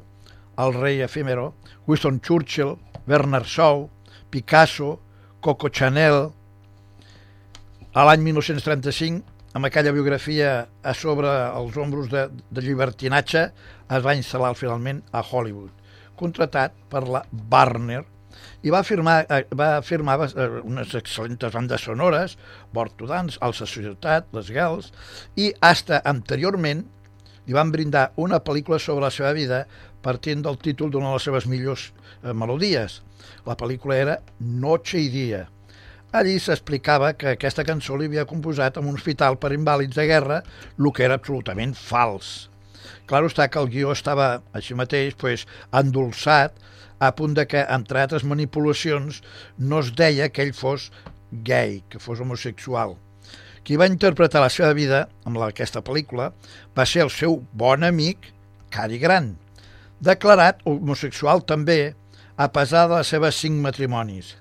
el 0.61 0.77
rei 0.77 1.03
efímero, 1.03 1.55
Winston 1.87 2.21
Churchill, 2.21 2.77
Bernard 3.07 3.47
Shaw, 3.47 3.89
Picasso, 4.31 5.01
Coco 5.41 5.71
Chanel. 5.71 6.31
A 7.95 8.07
l'any 8.07 8.23
1935, 8.23 9.25
amb 9.59 9.67
aquella 9.67 9.93
biografia 9.93 10.53
a 10.83 10.95
sobre 10.95 11.31
els 11.59 11.77
ombros 11.81 12.11
de, 12.13 12.29
de 12.31 12.63
llibertinatge, 12.63 13.47
es 13.91 14.05
va 14.05 14.15
instal·lar 14.15 14.53
finalment 14.55 15.03
a 15.11 15.25
Hollywood, 15.27 15.73
contratat 16.21 16.77
per 16.93 17.07
la 17.09 17.25
Warner, 17.51 18.05
i 18.63 18.73
va 18.73 18.83
firmar, 18.85 19.25
eh, 19.29 19.45
va 19.57 19.81
firmar 19.83 20.19
eh, 20.27 20.49
unes 20.63 20.95
excel·lentes 20.99 21.53
bandes 21.55 21.85
sonores, 21.89 22.37
Bortodans, 22.77 23.39
Alça 23.41 23.67
Societat, 23.67 24.29
Les 24.37 24.51
Gals, 24.55 24.91
i 25.37 25.51
hasta 25.61 26.03
anteriorment 26.05 26.85
li 27.47 27.57
van 27.57 27.73
brindar 27.73 28.11
una 28.21 28.41
pel·lícula 28.45 28.79
sobre 28.79 29.07
la 29.07 29.15
seva 29.15 29.33
vida 29.37 29.65
partint 30.05 30.45
del 30.45 30.61
títol 30.61 30.91
d'una 30.91 31.11
de 31.11 31.17
les 31.17 31.29
seves 31.29 31.49
millors 31.49 31.89
eh, 31.89 32.35
melodies. 32.35 33.01
La 33.49 33.57
pel·lícula 33.57 33.97
era 33.97 34.21
Noche 34.39 35.01
i 35.01 35.09
dia. 35.13 35.47
Allí 36.13 36.39
s'explicava 36.43 37.13
que 37.15 37.37
aquesta 37.37 37.65
cançó 37.65 37.97
li 37.97 38.09
havia 38.11 38.27
composat 38.27 38.81
en 38.81 38.89
un 38.91 38.99
hospital 38.99 39.39
per 39.39 39.53
invàlids 39.55 39.97
de 39.97 40.09
guerra, 40.11 40.41
el 40.79 40.93
que 40.93 41.07
era 41.07 41.21
absolutament 41.21 41.77
fals. 41.79 42.50
Clar 43.11 43.25
està 43.27 43.49
que 43.51 43.59
el 43.59 43.71
guió 43.73 43.91
estava 43.91 44.37
així 44.55 44.77
mateix 44.79 45.17
pues, 45.19 45.43
endolçat 45.75 46.55
a 47.03 47.11
punt 47.19 47.35
de 47.35 47.47
que, 47.51 47.65
entre 47.65 48.05
altres 48.05 48.23
manipulacions, 48.29 49.19
no 49.59 49.81
es 49.83 49.91
deia 49.99 50.29
que 50.31 50.45
ell 50.47 50.53
fos 50.55 50.91
gay, 51.31 51.81
que 51.91 51.99
fos 51.99 52.21
homosexual. 52.23 52.95
Qui 53.67 53.79
va 53.81 53.89
interpretar 53.91 54.43
la 54.45 54.53
seva 54.53 54.71
vida 54.77 55.07
amb 55.27 55.41
aquesta 55.43 55.83
pel·lícula 55.83 56.31
va 56.77 56.87
ser 56.87 57.03
el 57.07 57.11
seu 57.11 57.41
bon 57.53 57.83
amic 57.89 58.31
Cary 58.71 59.01
Grant, 59.03 59.35
declarat 60.01 60.63
homosexual 60.69 61.43
també, 61.43 61.97
a 62.41 62.47
pesar 62.55 62.87
de 62.89 63.01
les 63.01 63.11
seves 63.11 63.43
cinc 63.43 63.59
matrimonis. 63.61 64.37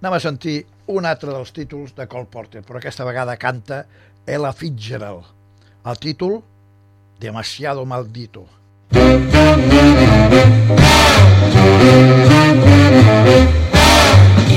Anem 0.00 0.16
a 0.16 0.22
sentir 0.22 0.62
un 0.90 1.06
altre 1.06 1.32
dels 1.34 1.52
títols 1.54 1.92
de 1.94 2.08
Cole 2.08 2.30
Porter, 2.30 2.64
però 2.64 2.80
aquesta 2.80 3.06
vegada 3.06 3.36
canta 3.36 3.84
Ella 4.26 4.52
Fitzgerald. 4.56 5.28
El 5.86 5.98
títol, 6.02 6.40
Demasiado 7.18 7.86
Maldito. 7.86 8.46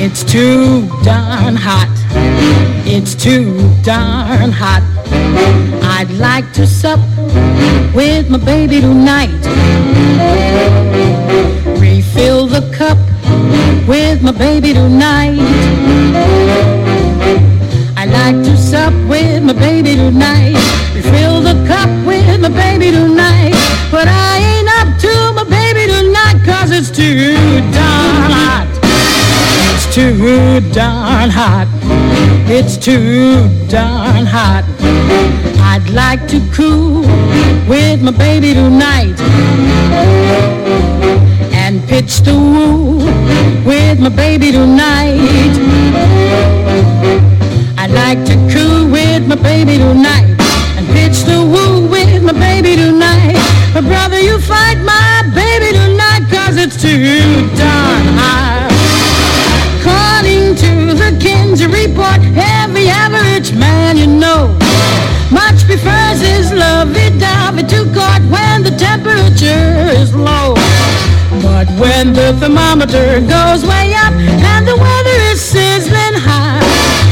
It's 0.01 0.23
too 0.25 0.87
darn 1.03 1.55
hot. 1.55 1.87
It's 2.85 3.15
too 3.15 3.73
darn 3.83 4.51
hot. 4.51 4.83
I'd 5.83 6.11
like 6.11 6.51
to 6.53 6.67
sup 6.67 6.99
with 7.95 8.29
my 8.29 8.37
baby 8.37 8.81
tonight. 8.81 9.29
Refill 11.79 12.47
the 12.47 12.69
cup 12.75 12.97
with 13.87 14.21
my 14.21 14.31
baby 14.33 14.73
tonight. 14.73 15.39
I'd 17.95 18.09
like 18.11 18.43
to 18.43 18.57
sup 18.57 18.93
with 19.07 19.43
my 19.43 19.53
baby 19.53 19.95
tonight. 19.95 20.55
Refill 20.93 21.41
the 21.41 21.53
cup 21.67 21.89
my 22.49 22.55
baby 22.55 22.91
tonight. 22.91 23.53
But 23.91 24.07
I 24.07 24.37
ain't 24.37 24.69
up 24.79 24.99
to 25.01 25.33
my 25.33 25.43
baby 25.43 25.91
tonight 25.91 26.41
cause 26.45 26.71
it's 26.71 26.89
too 26.89 27.35
darn 27.71 28.31
hot. 28.31 28.67
It's 29.73 29.93
too 29.93 30.59
darn 30.71 31.29
hot. 31.29 31.67
It's 32.47 32.77
too 32.77 33.49
darn 33.67 34.25
hot. 34.25 34.63
I'd 35.61 35.89
like 35.89 36.27
to 36.29 36.39
cool 36.51 37.01
with 37.67 38.01
my 38.01 38.11
baby 38.11 38.53
tonight 38.53 39.19
and 41.53 41.81
pitch 41.87 42.21
the 42.21 42.33
woo 42.33 42.97
with 43.65 43.99
my 43.99 44.09
baby 44.09 44.51
tonight. 44.51 45.19
I'd 47.77 47.91
like 47.91 48.25
to 48.25 48.35
cool 48.53 48.89
with 48.91 49.27
my 49.27 49.35
baby 49.35 49.77
tonight 49.77 50.38
pitch 50.93 51.23
the 51.23 51.39
woo 51.41 51.87
with 51.87 52.23
my 52.23 52.33
baby 52.33 52.75
tonight. 52.75 53.37
But 53.73 53.85
brother, 53.85 54.19
you 54.19 54.39
fight 54.39 54.79
my 54.81 55.23
baby 55.33 55.77
tonight 55.77 56.23
cause 56.29 56.57
it's 56.57 56.77
too 56.81 57.47
darn 57.57 58.05
hot. 58.17 58.69
According 59.79 60.55
to 60.63 60.93
the 60.93 61.17
Kinsey 61.19 61.67
report, 61.67 62.19
every 62.35 62.87
average 62.89 63.53
man 63.53 63.97
you 63.97 64.07
know 64.07 64.57
much 65.31 65.63
prefers 65.65 66.19
his 66.21 66.51
lovey-dovey 66.51 67.63
to 67.63 67.85
court 67.93 68.23
when 68.33 68.63
the 68.63 68.73
temperature 68.77 69.89
is 70.01 70.13
low. 70.15 70.55
But 71.41 71.69
when 71.79 72.13
the 72.13 72.35
thermometer 72.39 73.21
goes 73.21 73.63
way 73.63 73.93
up 73.93 74.13
and 74.13 74.67
the 74.67 74.75
weather 74.75 75.17
is 75.31 75.39
sizzling 75.39 76.17
hot, 76.27 76.65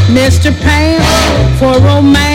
Mr. 0.10 0.52
Pants 0.62 1.60
for 1.60 1.80
romance 1.86 2.27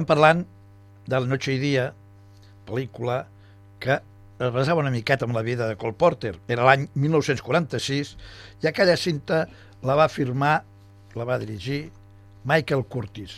estem 0.00 0.08
parlant 0.08 0.46
de 1.06 1.18
La 1.18 1.26
noche 1.28 1.52
i 1.52 1.58
dia, 1.60 1.90
pel·lícula 2.64 3.26
que 3.82 3.98
es 4.40 4.52
basava 4.54 4.80
una 4.80 4.92
miqueta 4.92 5.26
en 5.26 5.34
la 5.36 5.42
vida 5.42 5.66
de 5.68 5.76
Cole 5.76 5.92
Porter. 5.92 6.38
Era 6.48 6.64
l'any 6.64 6.86
1946 6.94 8.14
i 8.62 8.68
aquella 8.70 8.96
cinta 8.96 9.42
la 9.84 9.96
va 9.98 10.08
firmar, 10.08 10.62
la 11.12 11.26
va 11.28 11.36
dirigir 11.42 11.90
Michael 12.48 12.86
Curtis. 12.88 13.34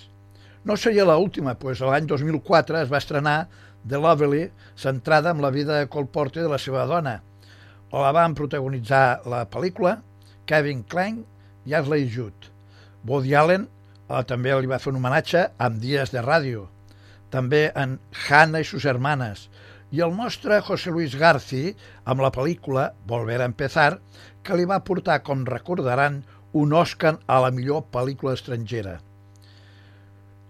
No 0.62 0.76
seria 0.76 1.08
l'última, 1.08 1.56
doncs 1.58 1.82
l'any 1.82 2.06
2004 2.06 2.84
es 2.84 2.92
va 2.92 3.02
estrenar 3.02 3.48
The 3.82 3.98
Lovely, 3.98 4.46
centrada 4.76 5.34
en 5.34 5.42
la 5.42 5.50
vida 5.50 5.80
de 5.80 5.90
Cole 5.90 6.06
Porter 6.06 6.44
i 6.44 6.46
de 6.46 6.52
la 6.52 6.62
seva 6.62 6.86
dona. 6.86 7.18
O 7.90 8.06
la 8.06 8.14
van 8.14 8.38
protagonitzar 8.38 9.24
la 9.26 9.48
pel·lícula 9.50 9.98
Kevin 10.46 10.86
Kline 10.86 11.26
i 11.66 11.74
Ashley 11.74 12.06
Judd. 12.06 12.52
Woody 13.02 13.34
Allen 13.34 13.66
també 14.28 14.52
li 14.52 14.68
va 14.70 14.78
fer 14.82 14.92
un 14.92 14.98
homenatge 15.00 15.46
amb 15.66 15.80
dies 15.80 16.12
de 16.12 16.22
ràdio. 16.24 16.66
També 17.32 17.70
en 17.82 17.96
Hannah 18.26 18.60
i 18.60 18.68
sus 18.68 18.84
hermanes. 18.84 19.46
I 19.92 20.02
el 20.04 20.12
nostre 20.16 20.60
José 20.64 20.92
Luis 20.92 21.14
Garci 21.20 21.72
amb 22.04 22.20
la 22.24 22.32
pel·lícula 22.32 22.90
Volver 23.08 23.40
a 23.40 23.48
empezar, 23.48 23.98
que 24.42 24.56
li 24.56 24.68
va 24.68 24.82
portar, 24.84 25.22
com 25.24 25.46
recordaran, 25.48 26.22
un 26.52 26.72
Oscar 26.76 27.16
a 27.26 27.40
la 27.40 27.50
millor 27.50 27.86
pel·lícula 27.92 28.34
estrangera. 28.36 28.98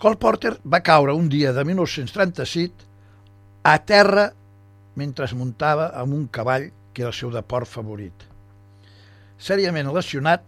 Cole 0.03 0.18
Porter 0.18 0.57
va 0.66 0.83
caure 0.83 1.14
un 1.14 1.29
dia 1.31 1.53
de 1.55 1.62
1937 1.64 2.88
a 3.62 3.77
terra 3.87 4.33
mentre 4.98 5.29
es 5.29 5.35
muntava 5.38 5.92
amb 6.01 6.16
un 6.16 6.27
cavall 6.27 6.72
que 6.92 7.05
era 7.05 7.12
el 7.12 7.16
seu 7.16 7.31
deport 7.31 7.70
favorit. 7.70 8.27
Sèriament 9.38 9.88
lesionat, 9.94 10.42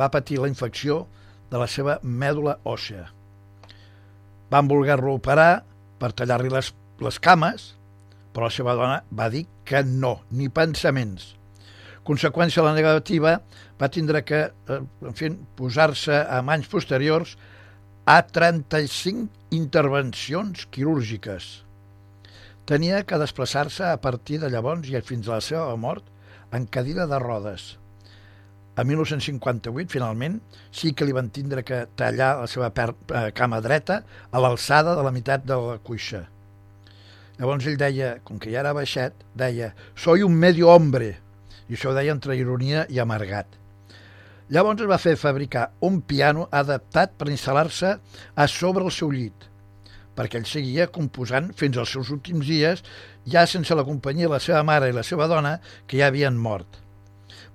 va 0.00 0.08
patir 0.08 0.40
la 0.40 0.48
infecció 0.48 1.04
de 1.50 1.58
la 1.58 1.66
seva 1.70 1.98
mèdula 2.02 2.58
òssea. 2.64 3.08
Van 4.50 4.70
voler-lo 4.70 5.16
operar 5.18 5.62
per 6.00 6.12
tallar-li 6.16 6.50
les, 6.52 6.72
les 7.02 7.18
cames, 7.22 7.74
però 8.32 8.48
la 8.48 8.54
seva 8.54 8.76
dona 8.78 9.00
va 9.10 9.28
dir 9.32 9.44
que 9.66 9.82
no, 9.86 10.20
ni 10.30 10.48
pensaments. 10.48 11.34
Conseqüència 12.06 12.62
de 12.62 12.68
la 12.68 12.76
negativa, 12.76 13.36
va 13.78 13.90
tindre 13.92 14.22
que, 14.24 14.44
eh, 14.50 14.80
en 15.06 15.16
fi, 15.16 15.30
posar-se 15.58 16.16
a 16.22 16.40
anys 16.40 16.70
posteriors 16.70 17.36
a 18.06 18.22
35 18.26 19.28
intervencions 19.54 20.66
quirúrgiques. 20.72 21.50
Tenia 22.66 23.02
que 23.04 23.18
desplaçar-se 23.18 23.84
a 23.86 24.00
partir 24.00 24.38
de 24.40 24.50
llavors 24.50 24.88
i 24.88 25.00
fins 25.02 25.28
a 25.28 25.38
la 25.38 25.44
seva 25.44 25.76
mort 25.76 26.06
en 26.54 26.66
cadira 26.66 27.06
de 27.10 27.18
rodes. 27.18 27.76
A 28.80 28.84
1958, 28.84 29.92
finalment, 29.92 30.38
sí 30.72 30.94
que 30.96 31.04
li 31.04 31.12
van 31.12 31.26
tindre 31.28 31.60
que 31.68 31.82
tallar 32.00 32.30
la 32.38 32.46
seva 32.48 32.70
per, 32.72 32.94
eh, 33.12 33.26
cama 33.36 33.58
dreta 33.60 33.98
a 34.32 34.40
l'alçada 34.40 34.94
de 34.96 35.02
la 35.04 35.12
meitat 35.12 35.44
de 35.44 35.58
la 35.60 35.74
cuixa. 35.84 36.22
Llavors 37.36 37.66
ell 37.66 37.76
deia, 37.76 38.14
com 38.24 38.38
que 38.40 38.50
ja 38.54 38.62
era 38.62 38.72
baixet, 38.72 39.12
deia 39.36 39.74
«Soy 39.94 40.22
un 40.22 40.32
medio 40.32 40.70
hombre», 40.72 41.18
i 41.68 41.76
això 41.76 41.90
ho 41.90 41.94
deia 41.94 42.16
entre 42.16 42.38
ironia 42.40 42.86
i 42.88 42.98
amargat. 42.98 43.52
Llavors 44.48 44.80
es 44.80 44.88
va 44.88 44.98
fer 44.98 45.16
fabricar 45.16 45.70
un 45.80 46.00
piano 46.00 46.48
adaptat 46.50 47.12
per 47.18 47.28
instal·lar-se 47.28 47.98
a 48.34 48.46
sobre 48.48 48.84
el 48.84 48.90
seu 48.90 49.12
llit, 49.12 49.48
perquè 50.16 50.40
ell 50.40 50.48
seguia 50.48 50.88
composant 50.88 51.52
fins 51.52 51.76
als 51.76 51.92
seus 51.92 52.08
últims 52.08 52.48
dies, 52.48 52.80
ja 53.26 53.44
sense 53.46 53.76
la 53.76 53.84
companyia 53.84 54.26
de 54.26 54.38
la 54.38 54.40
seva 54.40 54.64
mare 54.64 54.88
i 54.88 54.96
la 54.96 55.04
seva 55.04 55.28
dona, 55.28 55.58
que 55.86 56.00
ja 56.00 56.08
havien 56.08 56.34
mort. 56.36 56.80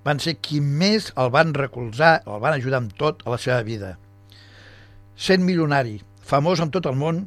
Van 0.06 0.20
ser 0.22 0.36
qui 0.38 0.60
més 0.62 1.10
el 1.18 1.32
van 1.34 1.52
recolzar, 1.56 2.20
el 2.26 2.42
van 2.42 2.54
ajudar 2.54 2.78
amb 2.82 2.92
tot 2.98 3.24
a 3.26 3.32
la 3.34 3.38
seva 3.42 3.62
vida. 3.66 3.96
Sent 5.18 5.42
milionari, 5.42 5.98
famós 6.22 6.62
en 6.62 6.70
tot 6.70 6.86
el 6.86 6.98
món, 7.00 7.24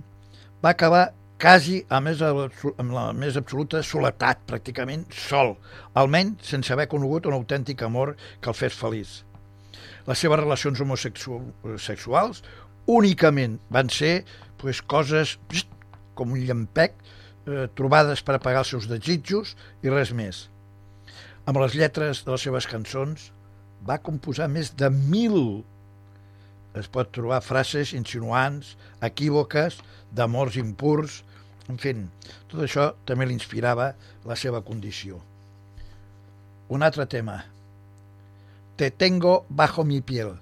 va 0.63 0.72
acabar 0.72 1.10
quasi 1.39 1.80
a 1.89 2.02
més, 2.04 2.22
amb 2.22 2.92
la 2.94 3.10
més 3.15 3.38
absoluta 3.39 3.82
soledat, 3.84 4.42
pràcticament 4.48 5.06
sol, 5.15 5.56
almenys 6.00 6.52
sense 6.52 6.72
haver 6.74 6.89
conegut 6.92 7.30
un 7.30 7.36
autèntic 7.38 7.84
amor 7.88 8.15
que 8.39 8.52
el 8.52 8.58
fes 8.58 8.76
feliç. 8.76 9.24
Les 10.08 10.20
seves 10.20 10.42
relacions 10.42 10.80
homosexuals 10.84 12.44
únicament 12.89 13.60
van 13.70 13.92
ser 13.94 14.24
pues, 14.60 14.82
coses 14.82 15.38
pst, 15.52 15.72
com 16.20 16.36
un 16.36 16.44
llampec, 16.44 16.96
eh, 17.48 17.68
trobades 17.76 18.24
per 18.26 18.36
apagar 18.36 18.65
els 18.65 18.74
seus 18.76 18.89
desitjos 18.92 19.56
i 19.84 19.94
res 19.94 20.12
més. 20.15 20.48
Amb 21.50 21.58
les 21.64 21.74
lletres 21.74 22.20
de 22.22 22.30
les 22.30 22.44
seves 22.46 22.68
cançons 22.70 23.24
va 23.88 23.96
composar 24.06 24.46
més 24.54 24.68
de 24.78 24.86
mil 24.94 25.64
es 26.78 26.90
pot 26.94 27.10
trobar 27.10 27.40
frases 27.42 27.96
insinuants, 27.98 28.76
equívoques, 29.02 29.80
d'amors 30.14 30.60
impurs, 30.62 31.24
en 31.66 31.80
fi, 31.82 31.96
tot 32.52 32.62
això 32.62 32.92
també 33.10 33.26
l'inspirava 33.26 33.88
la 34.30 34.38
seva 34.38 34.62
condició. 34.68 35.18
Un 36.70 36.86
altre 36.86 37.08
tema. 37.10 37.40
Te 38.78 38.92
tengo 38.92 39.48
bajo 39.50 39.84
mi 39.84 40.04
piel. 40.06 40.36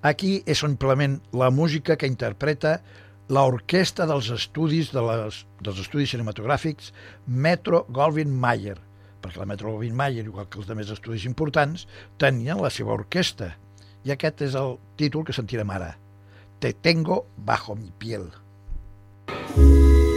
Aquí 0.00 0.38
és 0.46 0.62
simplement 0.64 1.18
la 1.36 1.50
música 1.52 1.98
que 2.00 2.08
interpreta 2.08 2.78
l'orquestra 3.28 4.08
dels 4.08 4.32
estudis 4.32 4.94
de 4.96 5.04
les, 5.04 5.44
dels 5.60 5.84
estudis 5.84 6.16
cinematogràfics 6.16 6.90
Metro 7.26 7.84
Goldwyn 7.92 8.32
Mayer, 8.32 8.78
perquè 9.22 9.40
la 9.40 9.48
Metro 9.48 9.72
Goldwyn 9.72 9.96
Mayer, 9.96 10.26
igual 10.26 10.48
que 10.50 10.60
els 10.60 10.70
altres 10.70 10.92
estudis 10.96 11.26
importants, 11.28 11.86
tenien 12.18 12.60
la 12.62 12.70
seva 12.70 12.96
orquestra. 12.98 13.54
I 14.04 14.14
aquest 14.14 14.42
és 14.48 14.56
el 14.58 14.76
títol 14.98 15.24
que 15.24 15.36
sentirem 15.36 15.70
ara. 15.70 15.94
Te 16.58 16.72
tengo 16.72 17.24
bajo 17.36 17.76
mi 17.78 17.92
piel. 17.98 18.28
Si 19.54 20.11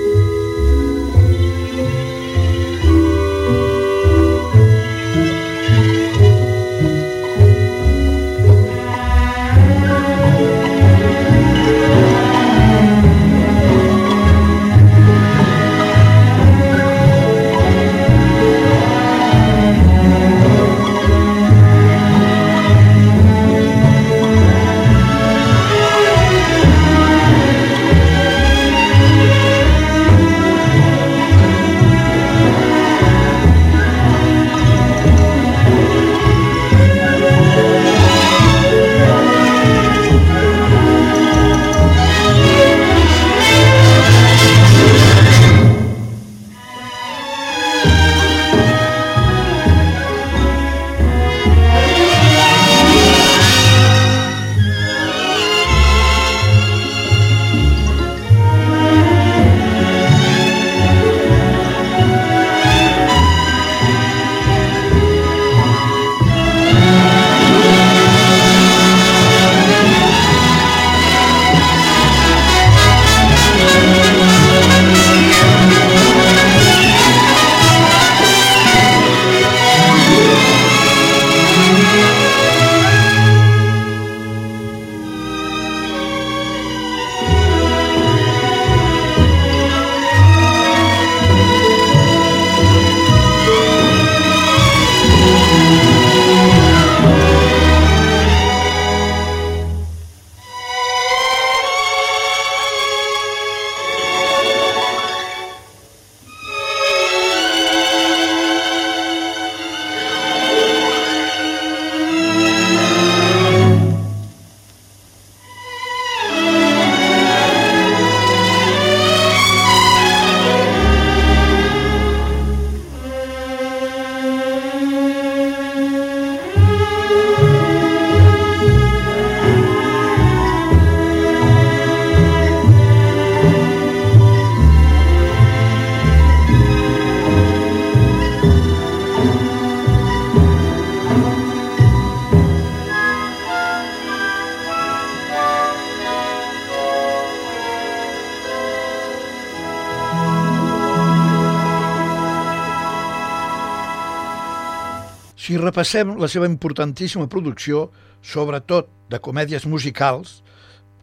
repassem 155.76 156.14
la 156.16 156.30
seva 156.32 156.48
importantíssima 156.48 157.26
producció, 157.28 157.90
sobretot 158.24 158.88
de 159.12 159.18
comèdies 159.20 159.66
musicals, 159.68 160.38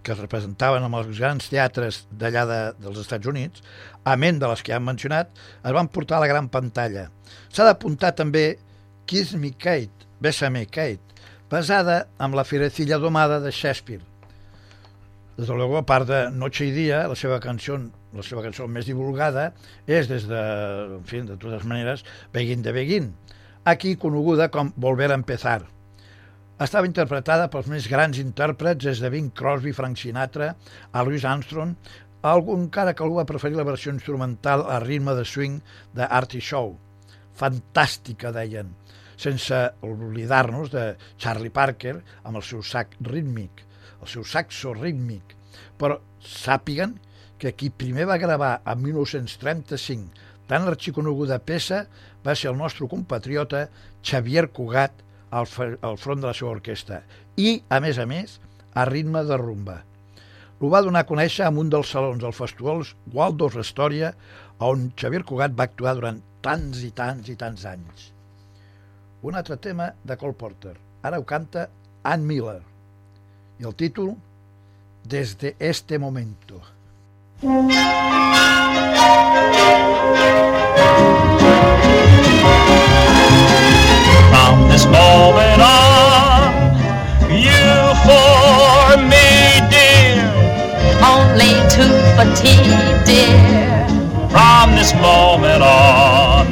que 0.01 0.15
es 0.15 0.21
representaven 0.23 0.87
amb 0.87 0.97
els 0.97 1.19
grans 1.19 1.51
teatres 1.53 2.07
d'allà 2.09 2.45
de, 2.49 2.61
dels 2.81 3.03
Estats 3.03 3.29
Units, 3.29 3.61
a 4.09 4.17
ment 4.17 4.41
de 4.41 4.49
les 4.49 4.63
que 4.65 4.73
han 4.73 4.87
mencionat, 4.87 5.29
es 5.61 5.77
van 5.77 5.91
portar 5.93 6.17
a 6.17 6.23
la 6.25 6.31
gran 6.31 6.49
pantalla. 6.49 7.11
S'ha 7.53 7.67
d'apuntar 7.69 8.15
també 8.17 8.47
Kiss 9.05 9.37
Me 9.37 9.53
Kate, 9.53 10.09
Bésame 10.25 10.65
Kate, 10.65 11.21
basada 11.53 12.07
en 12.19 12.33
la 12.33 12.47
Firecilla 12.49 12.97
domada 12.97 13.41
de 13.45 13.53
Shakespeare. 13.53 14.01
Desde 15.37 15.55
luego, 15.55 15.77
a 15.77 15.85
part 15.85 16.09
de 16.09 16.31
Noche 16.31 16.67
y 16.67 16.71
Día, 16.71 17.07
la 17.09 17.17
seva 17.17 17.41
cançó, 17.41 17.79
la 18.13 18.25
seva 18.25 18.43
cançó 18.45 18.67
més 18.69 18.89
divulgada 18.89 19.51
és 19.89 20.09
des 20.09 20.27
de, 20.29 20.41
en 20.99 21.07
fi, 21.09 21.23
de 21.25 21.39
totes 21.41 21.65
maneres, 21.65 22.05
Begin 22.33 22.65
de 22.65 22.73
Begin, 22.77 23.13
aquí 23.65 23.97
coneguda 23.97 24.51
com 24.51 24.73
Volver 24.77 25.13
a 25.13 25.15
Empezar. 25.15 25.63
Estava 26.63 26.87
interpretada 26.87 27.49
pels 27.51 27.69
més 27.71 27.87
grans 27.91 28.19
intèrprets 28.19 28.85
des 28.85 29.03
de 29.03 29.11
Bing 29.11 29.31
Crosby, 29.35 29.73
Frank 29.75 29.99
Sinatra, 29.99 30.53
a 30.93 31.03
Louis 31.03 31.25
Armstrong, 31.25 31.75
algun 32.23 32.67
encara 32.67 32.95
que 32.95 33.03
algú 33.03 33.19
va 33.19 33.27
preferir 33.27 33.59
la 33.59 33.67
versió 33.67 33.95
instrumental 33.95 34.65
a 34.67 34.79
ritme 34.83 35.15
de 35.19 35.25
swing 35.27 35.61
de 35.95 36.07
Artie 36.07 36.43
Shaw. 36.43 36.75
Fantàstica, 37.39 38.31
deien, 38.35 38.75
sense 39.17 39.59
oblidar-nos 39.87 40.71
de 40.75 40.87
Charlie 41.19 41.55
Parker 41.55 41.97
amb 42.25 42.39
el 42.39 42.47
seu 42.47 42.63
sac 42.67 42.99
rítmic, 43.07 43.63
el 44.03 44.11
seu 44.11 44.27
saxo 44.27 44.75
rítmic. 44.75 45.37
Però 45.79 45.99
sàpiguen 46.19 46.99
que 47.39 47.55
qui 47.59 47.71
primer 47.75 48.07
va 48.11 48.21
gravar 48.23 48.61
en 48.67 48.83
1935 48.87 50.31
tan 50.53 50.67
arxiconeguda 50.69 51.41
peça 51.41 51.87
va 52.27 52.35
ser 52.39 52.51
el 52.51 52.59
nostre 52.59 52.89
compatriota 52.89 53.67
Xavier 54.03 54.49
Cugat 54.55 55.03
al, 55.31 55.49
al 55.81 55.99
front 55.99 56.23
de 56.23 56.29
la 56.29 56.35
seva 56.37 56.53
orquestra 56.55 57.03
i, 57.37 57.63
a 57.69 57.81
més 57.81 57.99
a 57.99 58.07
més, 58.07 58.39
a 58.75 58.87
ritme 58.89 59.25
de 59.29 59.39
rumba. 59.41 59.81
Ho 60.63 60.71
va 60.71 60.83
donar 60.85 61.03
a 61.03 61.09
conèixer 61.09 61.47
en 61.49 61.59
un 61.59 61.71
dels 61.73 61.91
salons 61.91 62.23
del 62.23 62.35
festival 62.37 62.85
Waldorf 63.13 63.59
Astoria, 63.59 64.13
on 64.63 64.91
Xavier 64.99 65.25
Cugat 65.27 65.57
va 65.59 65.67
actuar 65.67 65.97
durant 65.99 66.21
tants 66.45 66.83
i 66.87 66.93
tants 66.95 67.31
i 67.33 67.39
tants 67.39 67.65
anys. 67.67 68.11
Un 69.23 69.39
altre 69.39 69.57
tema 69.63 69.93
de 70.05 70.17
Cole 70.19 70.39
Porter. 70.39 70.77
Ara 71.03 71.19
ho 71.19 71.27
canta 71.27 71.69
Ann 72.07 72.27
Miller. 72.27 72.61
I 73.59 73.67
el 73.67 73.75
títol, 73.75 74.15
Desde 75.05 75.57
este 75.59 75.99
momento. 75.99 76.63
From 77.41 77.69
tea, 92.35 92.63
dear. 93.05 93.87
From 94.31 94.73
this 94.77 94.95
moment 94.95 95.63
on, 95.63 96.47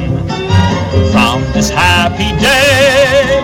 from 1.11 1.41
this 1.53 1.69
happy 1.69 2.31
day, 2.39 3.41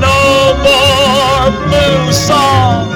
no 0.00 0.54
more 0.66 1.50
blue 1.68 2.12
songs. 2.12 2.92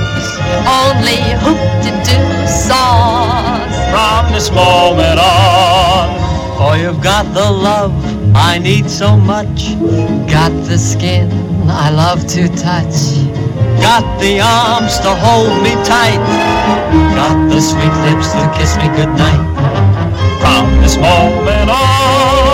Only 0.66 1.20
hoop-de-doo 1.44 2.46
songs. 2.46 3.74
From 3.90 4.32
this 4.32 4.50
moment 4.50 5.20
on, 5.20 6.08
For 6.58 6.76
you've 6.76 7.02
got 7.02 7.24
the 7.34 7.50
love 7.50 7.92
I 8.34 8.58
need 8.58 8.90
so 8.90 9.16
much. 9.16 9.74
Got 10.28 10.52
the 10.66 10.78
skin 10.78 11.30
I 11.70 11.90
love 11.90 12.26
to 12.28 12.48
touch. 12.48 13.27
Got 13.88 14.20
the 14.20 14.38
arms 14.38 14.98
to 14.98 15.14
hold 15.14 15.62
me 15.62 15.72
tight. 15.82 16.20
Got 17.16 17.48
the 17.48 17.58
sweet 17.58 17.94
lips 18.04 18.32
to 18.32 18.44
kiss 18.54 18.76
me 18.76 18.86
goodnight. 18.94 19.40
from 20.42 20.82
this 20.82 20.96
moment 20.98 21.70
on, 21.70 22.47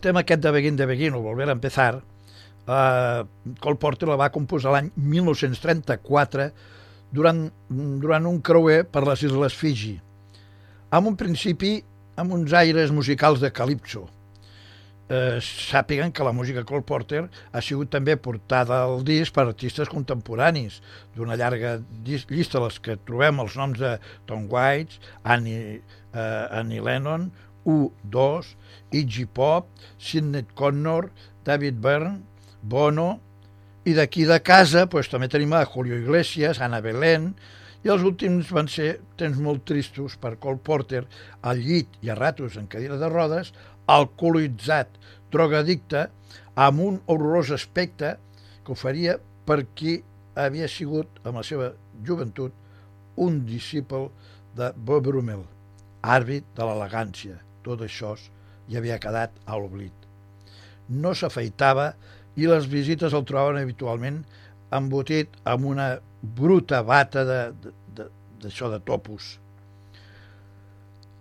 tema 0.00 0.24
aquest 0.24 0.42
de 0.42 0.52
Begin 0.54 0.76
de 0.76 0.86
Begin, 0.86 1.14
o 1.14 1.22
Volver 1.24 1.48
a 1.48 1.56
Empezar, 1.56 2.02
eh, 2.66 3.24
Cole 3.60 3.80
Porter 3.80 4.08
la 4.08 4.18
va 4.20 4.30
composar 4.34 4.74
l'any 4.74 4.90
1934 4.96 6.50
durant, 7.12 7.46
durant 7.68 8.30
un 8.30 8.40
creuer 8.40 8.84
per 8.84 9.04
les 9.08 9.26
Isles 9.26 9.56
Fiji, 9.56 9.96
amb 10.90 11.10
un 11.10 11.18
principi 11.18 11.78
amb 12.20 12.34
uns 12.36 12.52
aires 12.52 12.90
musicals 12.92 13.40
de 13.40 13.52
Calypso. 13.52 14.06
Eh, 15.10 15.40
sàpiguen 15.42 16.12
que 16.14 16.22
la 16.22 16.30
música 16.30 16.62
Cole 16.62 16.86
Porter 16.86 17.24
ha 17.26 17.60
sigut 17.66 17.88
també 17.90 18.14
portada 18.14 18.76
al 18.84 19.00
disc 19.02 19.34
per 19.34 19.42
artistes 19.48 19.90
contemporanis 19.90 20.76
d'una 21.16 21.34
llarga 21.34 21.80
llista, 22.06 22.60
les 22.62 22.78
que 22.78 22.94
trobem 23.08 23.42
els 23.42 23.56
noms 23.58 23.80
de 23.80 23.96
Tom 24.30 24.46
Waits, 24.52 25.00
Annie, 25.24 25.80
eh, 26.14 26.60
Annie 26.60 26.84
Lennon, 26.86 27.26
U2, 27.66 28.54
Iggy 28.92 29.26
Pop, 29.26 29.68
Sidney 29.98 30.46
Connor, 30.54 31.10
David 31.44 31.80
Byrne, 31.80 32.20
Bono, 32.62 33.18
i 33.88 33.94
d'aquí 33.96 34.26
de 34.28 34.38
casa 34.44 34.84
pues, 34.90 35.08
també 35.08 35.28
tenim 35.32 35.54
a 35.56 35.64
Julio 35.64 35.98
Iglesias, 35.98 36.60
Ana 36.60 36.82
Belén, 36.84 37.32
i 37.80 37.88
els 37.88 38.04
últims 38.04 38.50
van 38.52 38.68
ser 38.68 38.98
temps 39.20 39.38
molt 39.40 39.64
tristos 39.68 40.18
per 40.20 40.36
Cole 40.42 40.60
Porter, 40.60 41.06
al 41.40 41.62
llit 41.64 41.96
i 42.04 42.10
a 42.12 42.16
ratos 42.18 42.58
en 42.60 42.68
cadira 42.68 42.98
de 43.00 43.08
rodes, 43.08 43.54
alcoholitzat, 43.88 44.92
drogadicte, 45.32 46.08
amb 46.60 46.84
un 46.84 47.00
horrorós 47.06 47.54
aspecte 47.56 48.16
que 48.66 48.76
oferia 48.76 49.16
per 49.48 49.62
qui 49.74 50.00
havia 50.36 50.68
sigut, 50.68 51.08
amb 51.24 51.40
la 51.40 51.46
seva 51.46 51.72
joventut, 52.06 52.52
un 53.16 53.44
disciple 53.48 54.10
de 54.56 54.72
Bob 54.76 55.08
Brummel, 55.08 55.46
àrbit 56.04 56.44
de 56.56 56.66
l'elegància. 56.68 57.40
Tot 57.66 57.82
això 57.84 58.14
hi 58.68 58.78
havia 58.78 59.00
quedat 59.02 59.34
a 59.46 59.58
l'oblit. 59.58 59.94
No 60.90 61.14
s'afeitava 61.14 61.92
i 62.38 62.46
les 62.48 62.66
visites 62.70 63.14
el 63.14 63.26
trobaven 63.28 63.60
habitualment 63.62 64.22
embotit 64.74 65.34
amb 65.50 65.66
una 65.66 65.92
bruta 66.22 66.82
bata 66.86 67.24
d'això 67.26 67.70
de, 67.96 67.96
de, 67.96 68.06
de, 68.46 68.70
de 68.76 68.80
topos. 68.86 69.36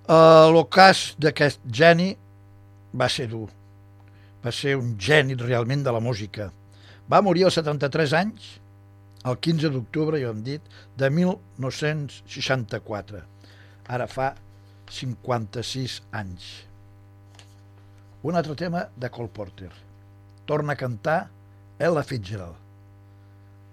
Uh, 0.10 0.50
L'ocàs 0.54 1.14
d'aquest 1.22 1.62
geni 1.70 2.16
va 2.98 3.10
ser 3.10 3.28
dur. 3.30 3.50
Va 4.44 4.52
ser 4.56 4.76
un 4.80 4.96
geni 4.98 5.36
realment 5.38 5.84
de 5.86 5.92
la 5.94 6.00
música. 6.02 6.50
Va 7.10 7.22
morir 7.26 7.46
als 7.46 7.56
73 7.60 8.14
anys, 8.18 8.60
el 9.30 9.38
15 9.38 9.70
d'octubre, 9.74 10.20
ja 10.22 10.28
ho 10.30 10.34
hem 10.34 10.44
dit, 10.46 10.62
de 10.98 11.10
1964. 11.14 13.22
Ara 13.90 14.08
fa 14.10 14.34
56 14.90 16.02
anys. 16.12 16.50
Un 18.22 18.36
altre 18.36 18.56
tema 18.60 18.88
de 19.00 19.10
Cole 19.10 19.32
Porter. 19.32 19.72
Torna 20.46 20.74
a 20.74 20.80
cantar 20.80 21.30
Ella 21.80 22.04
Fitzgerald. 22.04 22.58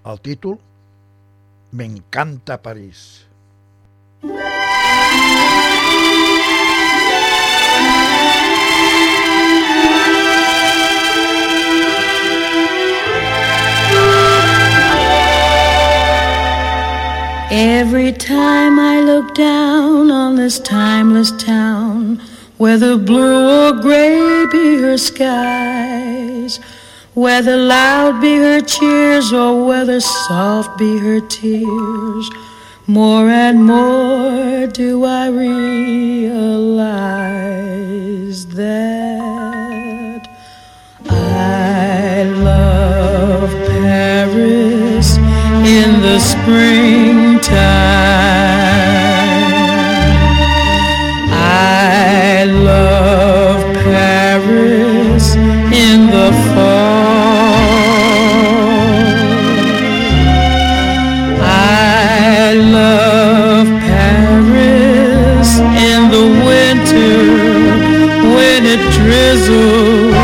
El 0.06 0.20
títol 0.22 0.60
M'encanta 1.72 2.60
París. 2.62 3.26
Every 17.58 18.12
time 18.12 18.78
I 18.78 19.00
look 19.00 19.34
down 19.34 20.10
on 20.10 20.36
this 20.36 20.58
timeless 20.58 21.30
town, 21.42 22.20
whether 22.58 22.98
blue 22.98 23.48
or 23.48 23.72
gray 23.80 24.44
be 24.52 24.76
her 24.82 24.98
skies, 24.98 26.58
whether 27.14 27.56
loud 27.56 28.20
be 28.20 28.36
her 28.36 28.60
cheers 28.60 29.32
or 29.32 29.64
whether 29.66 30.00
soft 30.00 30.76
be 30.76 30.98
her 30.98 31.18
tears, 31.20 32.30
more 32.86 33.30
and 33.30 33.64
more 33.64 34.66
do 34.66 35.04
I 35.04 35.28
realize 35.28 36.36
that 38.48 40.28
I 41.08 42.22
love 42.22 43.48
Paris 43.66 45.16
in 45.16 46.02
the 46.02 46.20
springtime. 47.36 47.66
I 51.30 52.44
love 52.44 53.74
Paris 53.74 55.34
in 55.34 56.06
the 56.06 56.32
fall. 56.54 56.96
I 61.42 62.54
love 62.54 63.66
Paris 63.80 65.58
in 65.58 66.10
the 66.10 66.26
winter 66.46 67.16
when 68.34 68.64
it 68.64 68.80
drizzles. 68.92 70.14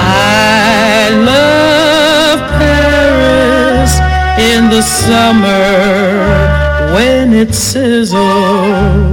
I 0.00 1.10
love 1.10 2.38
Paris 2.58 3.98
in 4.38 4.70
the 4.70 4.82
summer 4.82 5.87
it 7.38 7.50
sizzles. 7.50 9.07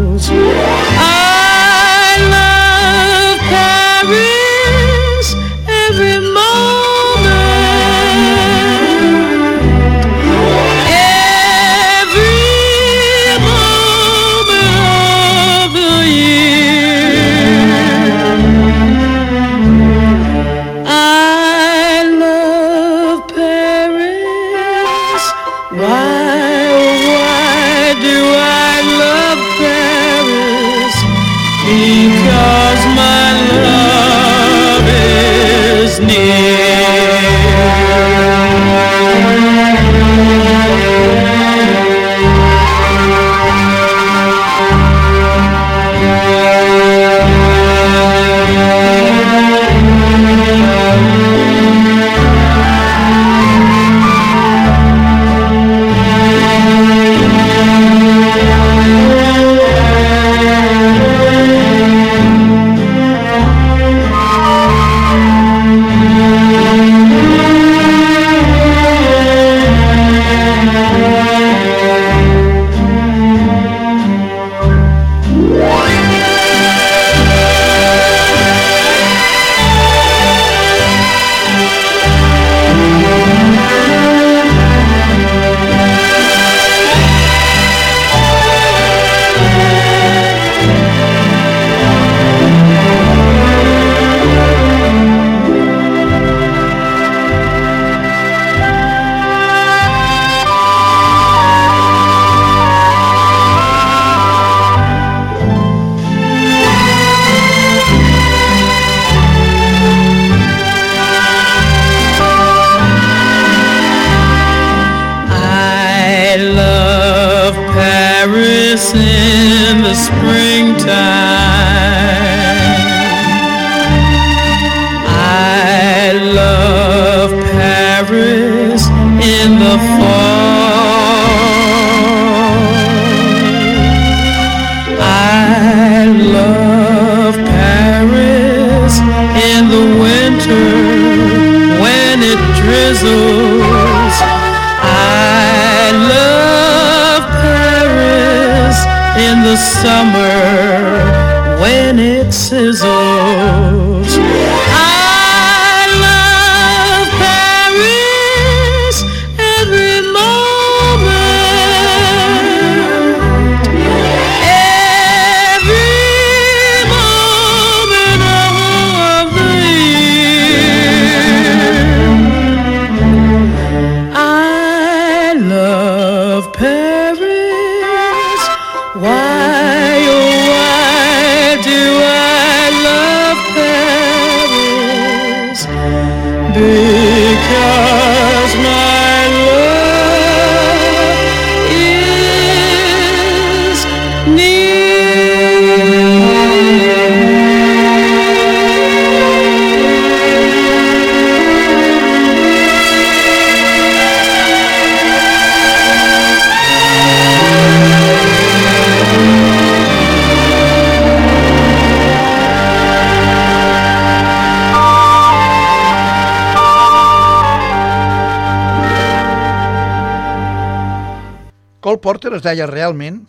Porter 222.05 222.35
es 222.37 222.43
deia 222.45 222.67
realment 222.69 223.23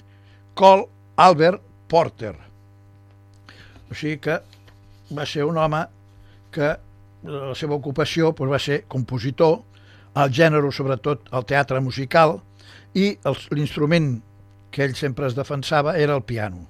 Cole 0.52 0.84
Albert 1.16 1.62
Porter. 1.88 2.34
O 3.88 3.94
sigui 3.96 4.18
que 4.20 4.34
va 5.16 5.24
ser 5.24 5.46
un 5.48 5.56
home 5.56 5.80
que 6.52 6.74
la 7.24 7.54
seva 7.56 7.78
ocupació 7.78 8.34
doncs, 8.36 8.52
va 8.52 8.60
ser 8.60 8.82
compositor, 8.92 9.62
el 10.20 10.28
gènere, 10.28 10.68
sobretot 10.68 11.32
el 11.32 11.46
teatre 11.48 11.80
musical, 11.80 12.36
i 12.92 13.14
l'instrument 13.56 14.10
que 14.68 14.84
ell 14.84 14.96
sempre 14.98 15.30
es 15.30 15.38
defensava 15.38 15.96
era 15.96 16.12
el 16.20 16.26
piano. 16.28 16.66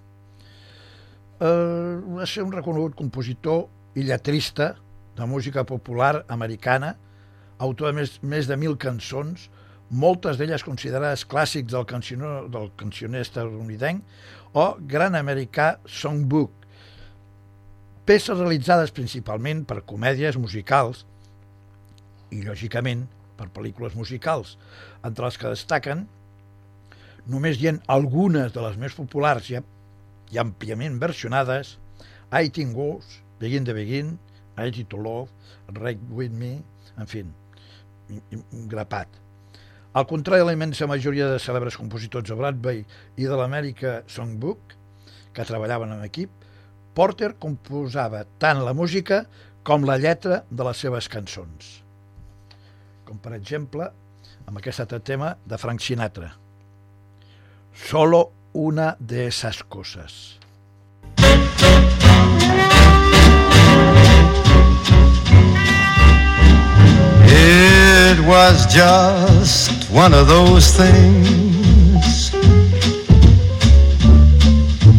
Eh, 1.43 1.99
va 2.07 2.31
ser 2.31 2.47
un 2.47 2.55
reconegut 2.55 2.95
compositor 2.95 3.67
i 3.99 4.07
lletrista 4.07 4.77
de 5.19 5.27
música 5.27 5.67
popular 5.67 6.23
americana, 6.29 6.95
autor 7.59 7.91
de 7.91 7.99
més, 7.99 8.19
més 8.23 8.47
de 8.47 8.55
mil 8.63 8.79
cançons, 8.79 9.51
moltes 9.91 10.39
d'elles 10.39 10.65
considerades 10.67 11.25
clàssics 11.29 11.71
del 11.73 11.87
cancioner, 11.87 12.49
del 12.51 12.71
cancioner 12.79 13.23
estadounidenc 13.23 14.03
o 14.57 14.77
Gran 14.81 15.15
Americà 15.15 15.77
Songbook, 15.87 16.51
peces 18.07 18.39
realitzades 18.39 18.95
principalment 18.95 19.65
per 19.67 19.85
comèdies 19.87 20.39
musicals 20.39 21.05
i, 22.31 22.43
lògicament, 22.43 23.07
per 23.37 23.49
pel·lícules 23.55 23.95
musicals, 23.99 24.57
entre 25.05 25.27
les 25.27 25.39
que 25.39 25.53
destaquen, 25.53 26.07
només 27.31 27.59
hi 27.61 27.69
ha 27.71 27.75
algunes 27.93 28.55
de 28.55 28.63
les 28.65 28.79
més 28.81 28.95
populars 28.97 29.51
i, 29.51 29.61
i 30.33 30.41
àmpliament 30.43 30.99
versionades, 31.03 31.77
I 32.33 32.51
Think 32.51 32.79
Wars, 32.79 33.21
Begin 33.39 33.67
the 33.67 33.75
Begin, 33.77 34.17
I 34.57 34.71
Need 34.71 34.89
to 34.91 34.99
Love, 35.03 35.31
Ride 35.75 36.11
With 36.11 36.35
Me, 36.35 36.57
en 36.97 37.11
fi, 37.11 37.23
un 38.09 38.69
grapat. 38.71 39.26
Al 39.97 40.05
contrari 40.07 40.43
de 40.43 40.45
la 40.45 40.53
immensa 40.53 40.85
majoria 40.85 41.25
de 41.31 41.39
cèlebres 41.41 41.79
compositors 41.81 42.29
de 42.29 42.35
Broadway 42.37 42.83
i 43.17 43.25
de 43.25 43.37
l'America 43.41 44.03
Songbook, 44.13 44.75
que 45.33 45.47
treballaven 45.49 45.95
en 45.95 46.03
equip, 46.05 46.35
Porter 46.93 47.31
composava 47.41 48.27
tant 48.37 48.61
la 48.67 48.77
música 48.77 49.23
com 49.65 49.89
la 49.89 49.97
lletra 49.97 50.43
de 50.51 50.69
les 50.69 50.85
seves 50.85 51.09
cançons. 51.09 51.73
Com 53.09 53.25
per 53.25 53.33
exemple, 53.41 53.89
amb 54.45 54.61
aquest 54.61 54.85
altre 54.85 55.01
tema 55.01 55.33
de 55.49 55.57
Frank 55.65 55.81
Sinatra. 55.81 56.35
Solo 57.73 58.27
una 58.53 58.99
de 59.01 59.31
esas 59.33 59.65
cosas. 59.65 60.37
It 68.09 68.21
was 68.21 68.73
just 68.73 69.91
one 69.91 70.15
of 70.15 70.29
those 70.29 70.71
things. 70.71 72.31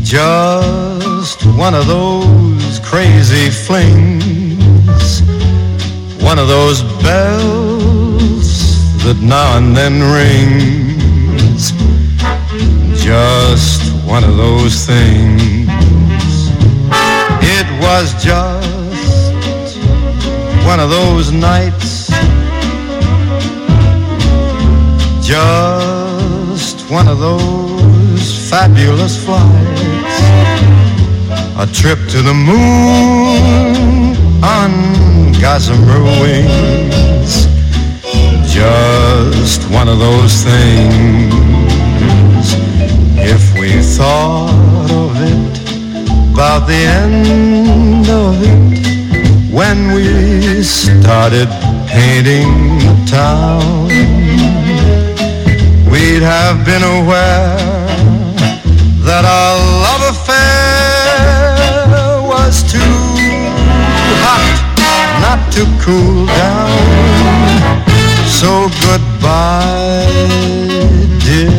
Just 0.03 1.45
one 1.55 1.73
of 1.73 1.87
those 1.87 2.79
crazy 2.83 3.49
flings. 3.49 5.21
One 6.21 6.37
of 6.37 6.49
those 6.49 6.83
bells 7.01 8.49
that 9.05 9.17
now 9.21 9.57
and 9.57 9.73
then 9.73 10.01
rings. 10.19 11.71
Just 13.01 13.93
one 14.05 14.25
of 14.25 14.35
those 14.35 14.85
things. 14.85 15.69
It 17.55 17.67
was 17.79 18.11
just 18.21 19.77
one 20.65 20.81
of 20.81 20.89
those 20.89 21.31
nights 21.31 22.06
just 25.27 26.89
one 26.89 27.05
of 27.05 27.19
those 27.19 28.49
fabulous 28.49 29.21
flights. 29.25 30.21
A 31.59 31.67
trip 31.73 31.99
to 32.07 32.21
the 32.21 32.33
moon 32.33 34.15
on 34.41 34.71
gossamer 35.41 36.01
wings. 36.21 37.45
Just 38.49 39.69
one 39.69 39.89
of 39.89 39.99
those 39.99 40.43
things. 40.43 41.35
If 43.19 43.53
we 43.59 43.81
thought 43.81 44.89
of 44.91 45.11
it, 45.33 45.59
about 46.31 46.67
the 46.67 46.85
end 47.03 48.07
of 48.07 48.41
it, 48.41 49.51
when 49.51 49.91
we 49.91 50.63
started 50.63 51.49
painting 51.89 52.77
the 52.79 53.05
town 53.11 54.66
we'd 56.17 56.23
have 56.23 56.65
been 56.65 56.81
aware 56.81 57.57
that 59.05 59.23
our 59.23 59.57
love 59.85 60.03
affair 60.13 61.53
was 62.23 62.63
too 62.63 62.79
hot 64.25 64.57
not 65.21 65.39
to 65.53 65.63
cool 65.79 66.25
down. 66.25 66.71
So 68.25 68.67
goodbye, 68.87 70.07
dear 71.21 71.51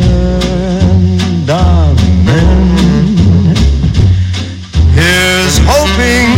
darling. 1.45 2.75
Here's 4.91 5.55
hoping 5.63 6.29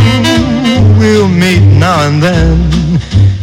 we'll 0.96 1.26
meet 1.26 1.64
now 1.76 2.06
and 2.06 2.22
then. 2.22 2.70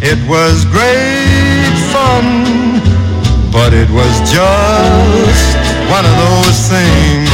It 0.02 0.20
was 0.30 0.64
great 0.64 1.76
fun 1.92 2.59
but 3.52 3.74
it 3.74 3.90
was 3.90 4.14
just 4.30 5.58
one 5.90 6.06
of 6.06 6.16
those 6.22 6.58
things. 6.70 7.30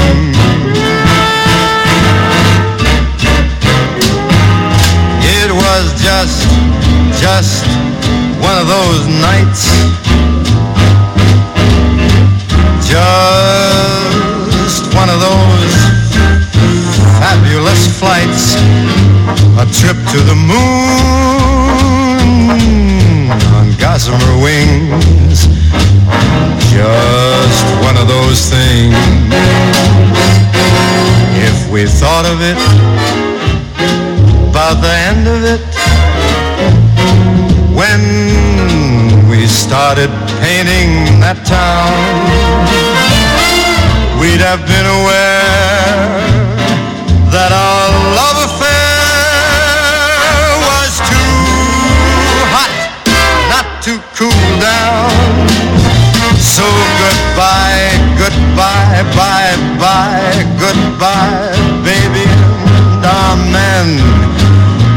It 5.27 5.51
was 5.51 5.85
just, 6.01 6.47
just 7.19 7.65
one 8.39 8.57
of 8.57 8.67
those 8.67 9.07
nights. 9.27 9.67
Just 12.87 13.75
one 14.95 15.09
of 15.09 15.19
those 15.19 15.75
fabulous 17.19 17.87
flights. 17.99 18.55
A 19.57 19.65
trip 19.79 19.97
to 20.11 20.19
the 20.29 20.35
moon 20.35 21.55
on 23.57 23.67
gossamer 23.79 24.35
wings 24.43 25.34
just 26.75 27.63
one 27.87 27.95
of 27.95 28.07
those 28.07 28.49
things. 28.49 28.95
If 31.47 31.57
we 31.71 31.85
thought 31.85 32.25
of 32.33 32.37
it, 32.51 32.59
by 34.51 34.71
the 34.83 34.95
end 35.11 35.23
of 35.35 35.41
it, 35.55 35.63
when 37.79 38.03
we 39.29 39.47
started 39.47 40.11
painting 40.43 40.91
that 41.23 41.39
town, 41.47 41.95
we'd 44.19 44.43
have 44.43 44.61
been 44.67 44.87
aware 44.99 45.44
So 56.65 56.71
goodbye, 57.05 57.93
goodbye, 58.17 59.03
bye, 59.15 59.55
bye, 59.77 60.41
goodbye, 60.63 61.53
baby 61.89 62.25
and 62.81 63.05
amen. 63.05 63.87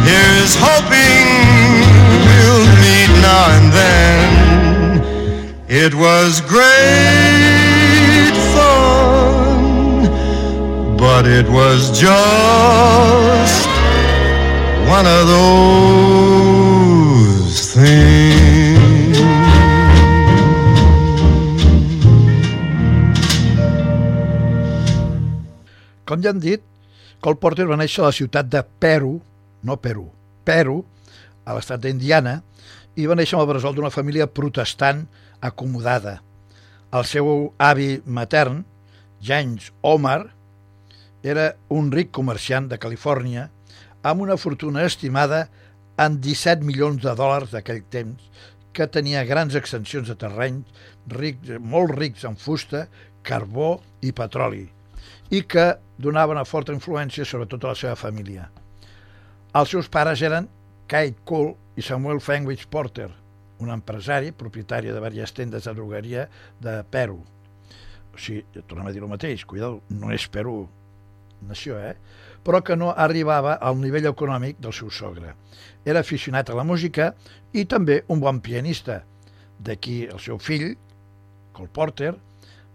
Here's 0.09 0.55
hoping 0.57 1.85
we'll 2.27 2.65
meet 2.85 3.13
now 3.21 3.45
and 3.57 3.69
then. 3.79 4.29
It 5.69 5.93
was 5.95 6.41
great 6.41 6.65
fun, 8.55 10.09
but 10.97 11.27
it 11.27 11.49
was 11.51 11.91
just 11.91 13.69
one 14.89 15.07
of 15.07 15.27
those 16.17 17.65
things. 17.75 18.48
Com 26.09 26.23
ja 26.25 26.33
han 26.33 26.41
dit, 26.41 26.63
Cole 27.21 27.37
Porter 27.37 27.67
va 27.69 27.77
néixer 27.77 28.01
a 28.01 28.09
la 28.09 28.17
ciutat 28.17 28.49
de 28.49 28.63
Peru, 28.81 29.19
no 29.69 29.77
Perú, 29.77 30.07
Peru, 30.49 30.79
a 31.45 31.57
l'estat 31.57 31.83
d'Indiana, 31.83 32.39
i 32.97 33.05
va 33.11 33.17
néixer 33.19 33.37
amb 33.37 33.45
el 33.45 33.51
bressol 33.53 33.75
d'una 33.77 33.93
família 33.93 34.29
protestant 34.31 35.05
acomodada. 35.45 36.19
El 36.97 37.05
seu 37.05 37.29
avi 37.61 37.99
matern, 38.07 38.63
James 39.21 39.69
Omar, 39.85 40.31
era 41.23 41.51
un 41.75 41.91
ric 41.93 42.15
comerciant 42.15 42.71
de 42.71 42.79
Califòrnia 42.81 43.49
amb 44.07 44.25
una 44.25 44.39
fortuna 44.41 44.87
estimada 44.87 45.49
en 45.99 46.21
17 46.23 46.65
milions 46.65 47.03
de 47.03 47.13
dòlars 47.19 47.53
d'aquell 47.53 47.83
temps, 47.91 48.23
que 48.73 48.87
tenia 48.87 49.27
grans 49.27 49.59
extensions 49.59 50.09
de 50.09 50.17
terreny, 50.17 50.63
rics, 51.11 51.59
molt 51.61 51.97
rics 51.99 52.25
en 52.25 52.39
fusta, 52.39 52.87
carbó 53.27 53.75
i 54.01 54.15
petroli, 54.15 54.69
i 55.31 55.43
que 55.45 55.67
donava 55.99 56.33
una 56.33 56.47
forta 56.49 56.73
influència 56.73 57.27
sobre 57.27 57.49
tota 57.51 57.73
la 57.73 57.79
seva 57.79 57.97
família. 57.99 58.49
Els 59.59 59.73
seus 59.75 59.89
pares 59.93 60.23
eren 60.23 60.49
Kate 60.89 61.25
Cole 61.29 61.55
i 61.77 61.85
Samuel 61.85 62.21
Fenwich 62.21 62.67
Porter, 62.71 63.11
un 63.59 63.73
empresari, 63.75 64.33
propietari 64.33 64.89
de 64.89 65.01
diverses 65.01 65.35
tendes 65.35 65.67
de 65.67 65.75
drogueria 65.75 66.29
de 66.61 66.81
Perú. 66.91 67.19
O 68.15 68.19
sigui, 68.19 68.45
tornem 68.67 68.89
a 68.89 68.93
dir 68.95 69.03
el 69.03 69.11
mateix, 69.11 69.45
cuidado, 69.45 69.83
no 69.91 70.13
és 70.15 70.29
Perú, 70.33 70.63
nació, 71.47 71.79
eh? 71.79 71.97
però 72.45 72.63
que 72.65 72.77
no 72.77 72.93
arribava 72.97 73.59
al 73.61 73.77
nivell 73.81 74.09
econòmic 74.09 74.61
del 74.63 74.73
seu 74.73 74.91
sogre. 74.91 75.35
Era 75.85 76.01
aficionat 76.01 76.51
a 76.51 76.57
la 76.57 76.65
música 76.65 77.13
i 77.53 77.67
també 77.69 78.03
un 78.09 78.23
bon 78.23 78.41
pianista. 78.41 79.03
D'aquí 79.59 80.05
el 80.07 80.21
seu 80.23 80.39
fill, 80.39 80.71
Cole 81.53 81.71
Porter, 81.75 82.15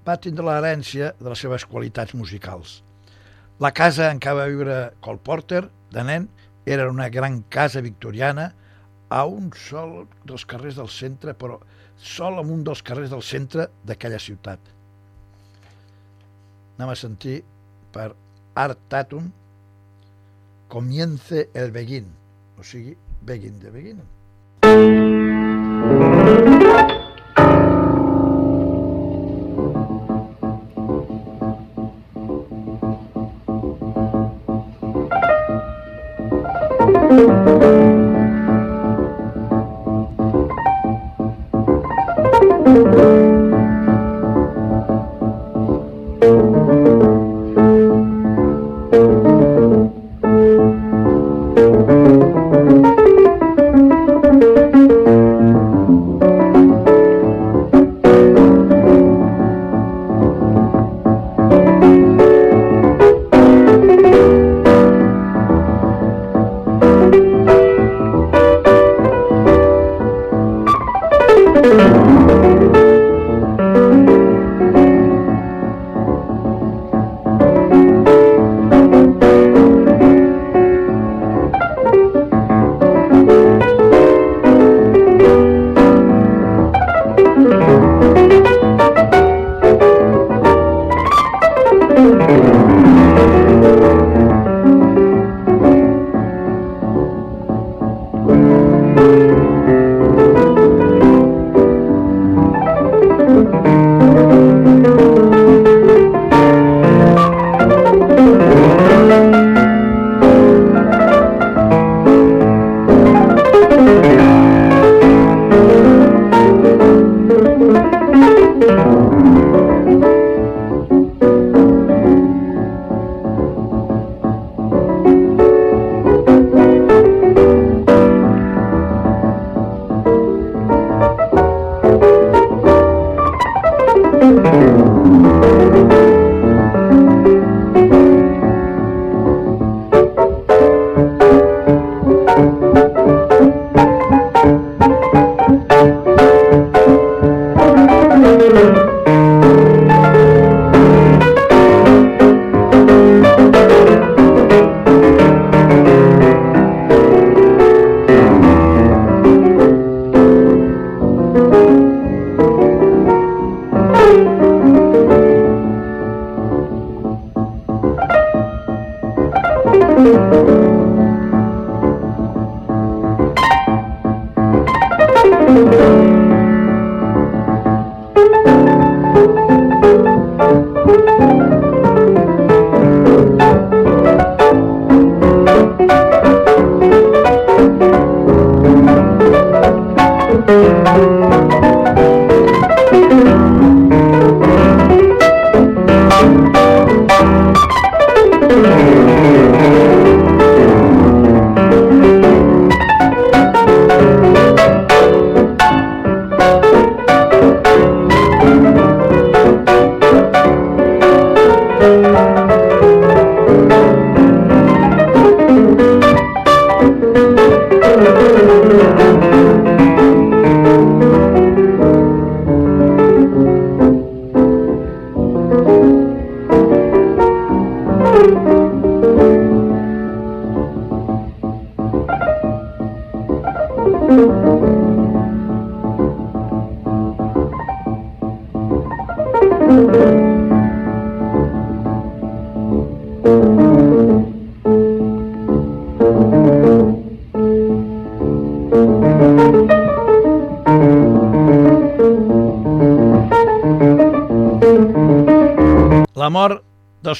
va 0.07 0.17
tindre 0.19 0.45
l'herència 0.47 1.13
de 1.19 1.29
les 1.29 1.43
seves 1.45 1.65
qualitats 1.69 2.15
musicals. 2.17 2.81
La 3.63 3.71
casa 3.71 4.09
en 4.11 4.19
què 4.19 4.33
va 4.35 4.49
viure 4.51 4.77
Cole 5.03 5.21
Porter, 5.23 5.63
de 5.93 6.03
nen, 6.03 6.27
era 6.65 6.89
una 6.89 7.09
gran 7.09 7.41
casa 7.53 7.83
victoriana 7.83 8.51
a 9.09 9.23
un 9.29 9.51
sol 9.55 10.07
dels 10.25 10.45
carrers 10.49 10.79
del 10.79 10.89
centre, 10.89 11.35
però 11.37 11.59
sol 11.97 12.39
en 12.41 12.51
un 12.51 12.63
dels 12.65 12.81
carrers 12.83 13.13
del 13.13 13.23
centre 13.23 13.69
d'aquella 13.85 14.19
ciutat. 14.19 14.59
Anem 16.77 16.91
a 16.91 16.97
sentir 16.97 17.41
per 17.93 18.11
Art 18.57 18.81
Tatum 18.89 19.29
Comience 20.73 21.49
el 21.53 21.69
Begin, 21.71 22.09
o 22.57 22.65
sigui, 22.65 22.97
Begin 23.21 23.59
de 23.61 23.69
Begin. 23.69 25.12
La 37.13 37.92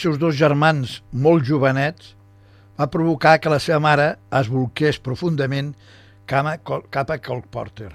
seus 0.04 0.20
dos 0.20 0.36
germans 0.36 1.00
molt 1.16 1.46
jovenets 1.48 2.14
va 2.76 2.90
provocar 2.92 3.38
que 3.40 3.52
la 3.52 3.62
seva 3.64 3.80
mare 3.84 4.08
es 4.36 4.50
volqués 4.52 5.00
profundament 5.00 5.72
cap 6.28 6.48
a, 6.50 7.18
Cole 7.24 7.48
Porter. 7.52 7.92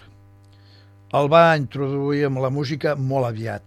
el 1.13 1.29
va 1.33 1.57
introduir 1.57 2.27
amb 2.27 2.41
la 2.45 2.51
música 2.53 2.95
molt 2.95 3.27
aviat. 3.27 3.63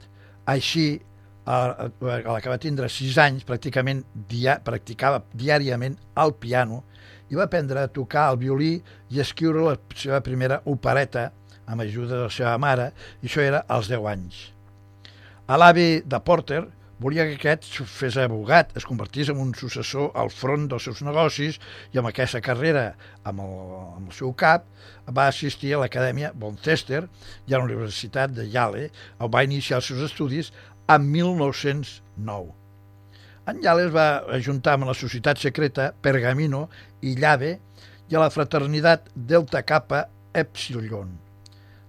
Així, 0.46 1.02
a, 1.46 1.89
la 2.02 2.39
que 2.42 2.50
va 2.50 2.58
tindre 2.62 2.89
6 2.89 3.18
anys, 3.18 3.46
pràcticament 3.46 4.04
dia, 4.30 4.60
practicava 4.64 5.24
diàriament 5.34 5.98
el 6.22 6.34
piano 6.34 6.84
i 7.30 7.38
va 7.38 7.48
aprendre 7.50 7.82
a 7.82 7.89
tocar 7.89 8.30
el 8.32 8.38
violí 8.38 8.76
i 9.10 9.22
escriure 9.22 9.66
la 9.66 9.78
seva 9.96 10.22
primera 10.22 10.62
opereta 10.66 11.32
amb 11.66 11.82
ajuda 11.82 12.16
de 12.16 12.24
la 12.26 12.34
seva 12.34 12.58
mare, 12.58 12.92
i 13.22 13.30
això 13.30 13.42
era 13.42 13.64
als 13.68 13.89
10 13.89 14.06
anys. 14.12 14.46
A 15.48 15.58
l'avi 15.58 16.02
de 16.06 16.20
Porter 16.20 16.66
volia 17.02 17.26
que 17.26 17.38
aquest 17.39 17.66
fes 17.89 18.18
abogat, 18.22 18.76
es 18.78 18.86
convertís 18.86 19.32
en 19.34 19.39
un 19.41 19.56
successor 19.58 20.12
al 20.18 20.30
front 20.34 20.68
dels 20.70 20.86
seus 20.86 21.02
negocis 21.06 21.58
i 21.93 21.99
amb 22.02 22.12
aquesta 22.12 22.41
carrera 22.45 22.91
amb 23.26 23.41
el, 23.41 23.56
amb 23.97 24.12
el 24.12 24.16
seu 24.16 24.34
cap 24.38 24.68
va 25.10 25.26
assistir 25.32 25.74
a 25.74 25.82
l'Acadèmia 25.82 26.32
Bonchester 26.38 27.02
i 27.47 27.56
a 27.56 27.58
la 27.58 27.66
Universitat 27.66 28.36
de 28.38 28.45
Yale, 28.54 28.89
on 29.20 29.32
va 29.34 29.45
iniciar 29.47 29.82
els 29.82 29.89
seus 29.89 30.06
estudis 30.12 30.52
en 30.91 31.10
1909. 31.10 32.54
En 33.49 33.64
Yale 33.66 33.88
es 33.88 33.95
va 33.95 34.08
ajuntar 34.38 34.78
amb 34.78 34.91
la 34.91 34.97
societat 34.97 35.41
secreta 35.41 35.89
Pergamino 36.06 36.68
i 37.02 37.16
Llave 37.18 37.58
i 38.12 38.16
a 38.16 38.22
la 38.22 38.30
fraternitat 38.30 39.10
Delta 39.16 39.66
Kappa 39.66 40.06
Epsilon. 40.38 41.21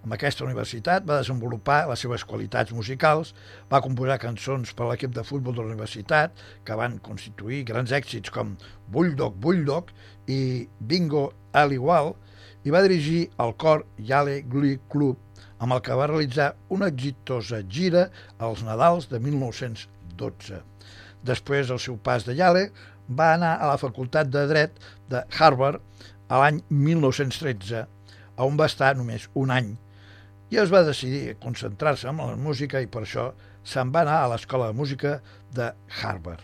Amb 0.03 0.17
aquesta 0.17 0.43
universitat 0.43 1.05
va 1.07 1.21
desenvolupar 1.21 1.85
les 1.87 2.01
seves 2.03 2.25
qualitats 2.27 2.75
musicals, 2.75 3.29
va 3.71 3.81
composar 3.85 4.19
cançons 4.19 4.73
per 4.75 4.89
a 4.89 4.91
l'equip 4.91 5.13
de 5.15 5.23
futbol 5.23 5.55
de 5.55 5.63
la 5.63 5.71
universitat 5.71 6.35
que 6.67 6.79
van 6.79 6.97
constituir 7.07 7.61
grans 7.69 7.93
èxits 7.95 8.33
com 8.35 8.57
Bulldog 8.91 9.37
Bulldog 9.45 9.93
i 10.27 10.67
Bingo 10.81 11.29
Aliwal 11.55 12.17
i 12.67 12.75
va 12.75 12.83
dirigir 12.83 13.29
el 13.45 13.55
cor 13.63 13.85
Yale 14.11 14.41
Glee 14.43 14.81
Club 14.91 15.21
amb 15.63 15.77
el 15.77 15.85
que 15.87 15.95
va 15.95 16.11
realitzar 16.11 16.49
una 16.75 16.91
exitosa 16.91 17.63
gira 17.63 18.09
als 18.43 18.65
Nadals 18.67 19.07
de 19.13 19.23
1912. 19.23 20.59
Després 21.23 21.71
del 21.71 21.79
seu 21.79 21.95
pas 22.03 22.27
de 22.27 22.35
Yale, 22.35 22.73
va 23.07 23.33
anar 23.37 23.55
a 23.61 23.71
la 23.71 23.79
Facultat 23.79 24.35
de 24.35 24.43
Dret 24.51 24.83
de 25.11 25.23
Harvard 25.39 25.79
a 26.27 26.43
l'any 26.43 26.59
1913, 26.71 27.87
on 28.43 28.59
va 28.59 28.67
estar 28.67 28.95
només 28.99 29.29
un 29.39 29.55
any, 29.55 29.75
i 30.53 30.59
es 30.61 30.69
va 30.73 30.83
decidir 30.85 31.39
concentrar-se 31.41 32.11
en 32.11 32.19
la 32.21 32.37
música 32.37 32.81
i 32.85 32.89
per 32.95 33.07
això 33.07 33.31
se'n 33.65 33.93
va 33.95 34.03
anar 34.05 34.19
a 34.21 34.29
l'Escola 34.35 34.67
de 34.69 34.77
Música 34.77 35.15
de 35.57 35.71
Harvard. 36.03 36.43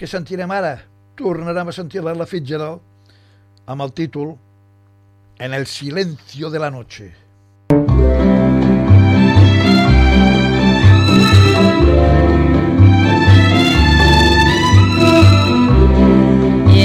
Què 0.00 0.08
sentirem 0.08 0.50
ara? 0.56 0.78
Tornarem 1.20 1.68
a 1.68 1.76
sentir 1.76 2.00
la 2.00 2.26
Fitzgerald 2.26 2.80
amb 3.68 3.84
el 3.84 3.92
títol 3.92 4.38
En 5.40 5.54
el 5.54 5.66
silencio 5.66 6.50
de 6.50 6.58
la 6.58 6.70
noche. 6.70 7.14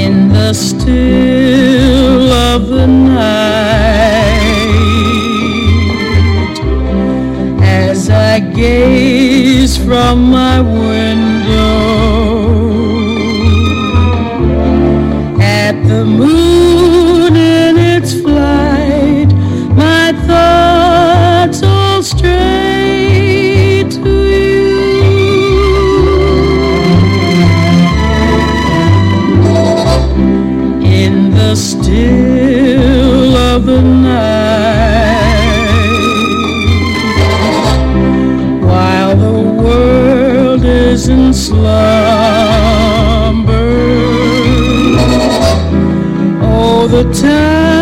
In 0.04 0.30
the 0.32 0.54
still 0.54 2.32
of 2.32 2.70
the 2.70 2.88
night 2.88 3.05
I 8.36 8.40
gaze 8.42 9.78
from 9.78 10.30
my 10.30 10.60
window 10.60 11.75
the 46.96 47.04
times 47.12 47.75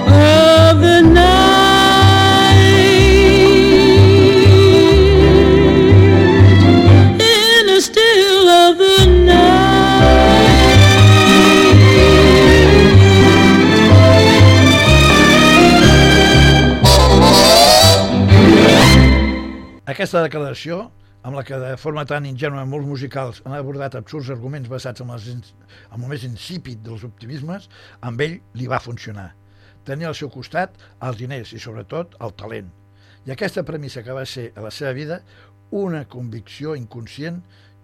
of 0.09 0.81
the 0.81 1.01
night 1.03 2.59
in 7.21 7.67
the 7.67 7.81
still 7.81 8.49
of 8.49 8.79
the 8.79 9.07
Aquesta 19.89 20.21
declaració, 20.23 20.91
amb 21.29 21.37
la 21.37 21.43
que 21.45 21.59
de 21.61 21.75
forma 21.77 22.07
tan 22.09 22.25
ingènua 22.25 22.63
molts 22.65 22.89
musicals 22.89 23.43
han 23.45 23.53
abordat 23.53 23.99
absurds 23.99 24.31
arguments 24.33 24.71
basats 24.73 25.03
en, 25.05 25.11
les, 25.13 25.27
en 25.29 25.97
el 25.99 26.09
més 26.09 26.23
insípid 26.25 26.81
dels 26.87 27.03
optimismes, 27.05 27.67
amb 28.01 28.23
ell 28.25 28.39
li 28.57 28.69
va 28.71 28.79
funcionar. 28.81 29.35
Tenia 29.85 30.09
al 30.09 30.17
seu 30.17 30.31
costat 30.33 30.79
els 31.05 31.19
diners 31.21 31.53
i, 31.53 31.61
sobretot, 31.61 32.17
el 32.25 32.33
talent. 32.41 32.71
I 33.29 33.35
aquesta 33.35 33.61
premissa 33.69 34.01
que 34.07 34.17
va 34.17 34.25
ser 34.25 34.47
a 34.57 34.65
la 34.65 34.73
seva 34.73 34.95
vida 34.97 35.19
una 35.77 36.07
convicció 36.09 36.73
inconscient 36.81 37.43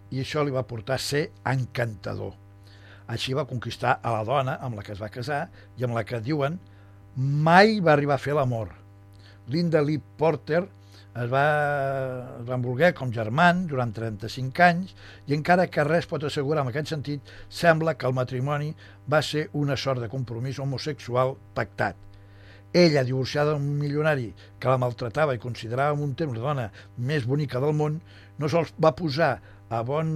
i 0.08 0.22
això 0.22 0.40
li 0.40 0.54
va 0.54 0.64
portar 0.64 0.96
a 0.96 1.04
ser 1.04 1.26
encantador. 1.52 2.32
Així 3.12 3.36
va 3.36 3.44
conquistar 3.50 3.98
a 4.00 4.14
la 4.14 4.22
dona 4.24 4.54
amb 4.64 4.78
la 4.78 4.86
que 4.86 4.94
es 4.96 5.04
va 5.04 5.12
casar 5.12 5.42
i 5.76 5.84
amb 5.84 5.98
la 5.98 6.06
que 6.08 6.22
diuen 6.24 6.56
mai 7.16 7.76
va 7.84 7.92
arribar 7.92 8.16
a 8.16 8.24
fer 8.24 8.38
l'amor. 8.40 8.72
Linda 9.52 9.84
Lee 9.84 10.00
Porter 10.16 10.62
es 11.14 11.30
va, 11.30 11.44
es 12.42 12.94
com 12.98 13.12
germans 13.14 13.68
durant 13.70 13.92
35 13.94 14.64
anys 14.66 14.94
i 15.28 15.36
encara 15.36 15.68
que 15.70 15.84
res 15.86 16.08
pot 16.10 16.24
assegurar 16.26 16.64
en 16.64 16.72
aquest 16.72 16.90
sentit, 16.90 17.34
sembla 17.48 17.94
que 17.94 18.08
el 18.08 18.16
matrimoni 18.16 18.72
va 19.10 19.22
ser 19.22 19.48
una 19.52 19.76
sort 19.76 20.02
de 20.02 20.10
compromís 20.10 20.58
homosexual 20.58 21.36
pactat. 21.54 21.96
Ella, 22.74 23.04
divorciada 23.06 23.52
d'un 23.54 23.66
milionari 23.78 24.32
que 24.58 24.68
la 24.68 24.80
maltratava 24.82 25.36
i 25.36 25.42
considerava 25.42 25.94
un 25.94 26.16
temps 26.18 26.34
la 26.34 26.42
dona 26.48 26.68
més 26.98 27.26
bonica 27.30 27.62
del 27.62 27.76
món, 27.78 28.00
no 28.38 28.50
sols 28.50 28.74
va 28.82 28.96
posar 28.98 29.36
a 29.70 29.82
bon 29.86 30.10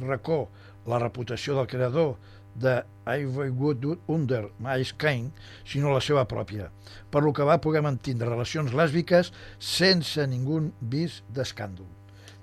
racó 0.00 0.46
la 0.88 0.98
reputació 0.98 1.58
del 1.58 1.68
creador 1.68 2.16
de 2.54 2.82
I've 3.06 3.50
Good 3.56 3.86
Under 4.06 4.50
Mice 4.58 4.94
Kane, 4.96 5.32
sinó 5.64 5.92
la 5.92 6.02
seva 6.04 6.24
pròpia, 6.28 6.68
per 7.10 7.22
lo 7.24 7.32
que 7.32 7.46
va 7.46 7.60
poder 7.60 7.82
mantindre 7.82 8.30
relacions 8.30 8.74
lèsbiques 8.76 9.32
sense 9.58 10.26
ningú 10.28 10.60
vis 10.80 11.22
d'escàndol. 11.34 11.88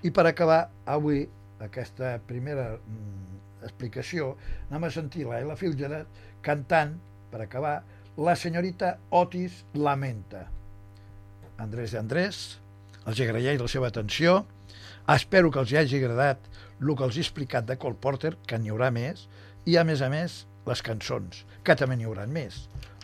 I 0.04 0.12
per 0.16 0.26
acabar, 0.28 0.70
avui, 0.88 1.26
aquesta 1.60 2.18
primera 2.28 2.72
mm, 2.78 3.40
explicació, 3.68 4.34
anem 4.70 4.88
a 4.88 4.94
sentir 4.94 5.28
la 5.28 5.42
Ella 5.44 5.58
Fitzgerald 5.60 6.08
cantant, 6.46 6.96
per 7.30 7.44
acabar, 7.44 7.82
la 8.18 8.36
senyorita 8.36 8.98
Otis 9.16 9.64
Lamenta. 9.76 10.48
Andrés 11.60 11.92
de 11.92 12.00
Andrés, 12.00 12.40
els 13.06 13.20
agraeix 13.24 13.60
la 13.60 13.68
seva 13.72 13.92
atenció, 13.92 14.42
espero 15.10 15.52
que 15.52 15.62
els 15.64 15.74
hagi 15.74 16.00
agradat 16.00 16.48
el 16.80 16.96
que 16.96 17.04
els 17.04 17.18
he 17.18 17.24
explicat 17.26 17.68
de 17.68 17.76
Cole 17.80 18.00
Porter, 18.00 18.36
que 18.48 18.60
n'hi 18.60 18.72
haurà 18.72 18.90
més, 18.96 19.28
i 19.70 19.78
a 19.78 19.84
més 19.86 20.02
a 20.02 20.10
més 20.10 20.44
les 20.66 20.82
cançons, 20.86 21.44
que 21.66 21.76
també 21.78 21.98
n'hi 21.98 22.08
haurà 22.10 22.26
més. 22.30 22.64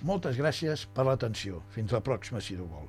Moltes 0.09 0.37
gràcies 0.41 0.85
per 0.95 1.05
l'atenció. 1.05 1.61
Fins 1.75 1.93
la 1.93 2.01
pròxima, 2.05 2.41
si 2.41 2.57
Déu 2.57 2.65
vol. 2.65 2.87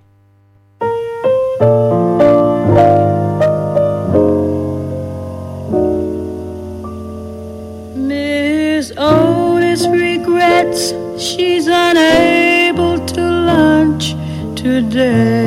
Miss 8.08 8.92
Otis 8.96 9.86
regrets 9.92 10.92
she's 11.20 11.68
unable 11.68 12.98
to 13.12 13.26
lunch 13.50 14.14
today. 14.62 15.45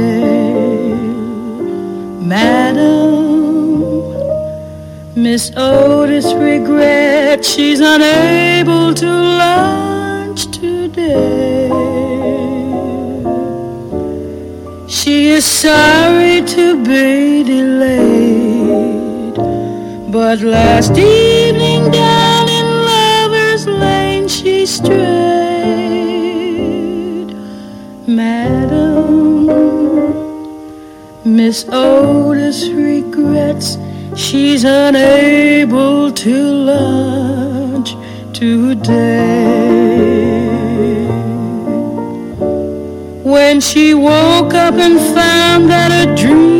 Miss 5.39 5.55
Otis 5.55 6.33
regrets 6.33 7.47
she's 7.53 7.79
unable 7.79 8.93
to 8.93 9.05
lunch 9.05 10.47
today. 10.51 11.69
She 14.89 15.29
is 15.29 15.45
sorry 15.45 16.41
to 16.41 16.83
be 16.83 17.45
delayed, 17.45 19.35
but 20.11 20.41
last 20.41 20.97
evening 20.97 21.89
down 21.89 22.49
in 22.49 22.65
Lover's 22.89 23.65
Lane 23.65 24.27
she 24.27 24.65
strayed. 24.65 24.99
Madam, 28.05 29.47
Miss 31.23 31.65
Otis 31.69 32.67
regrets 32.67 33.77
she's 34.19 34.65
unable 34.65 36.11
to 36.11 36.51
lunch 36.51 37.95
today. 38.33 39.45
When 43.23 43.61
she 43.61 43.93
woke 43.93 44.53
up 44.53 44.75
and 44.75 44.99
found 45.15 45.69
that 45.69 45.91
a 45.91 46.15
dream 46.21 46.58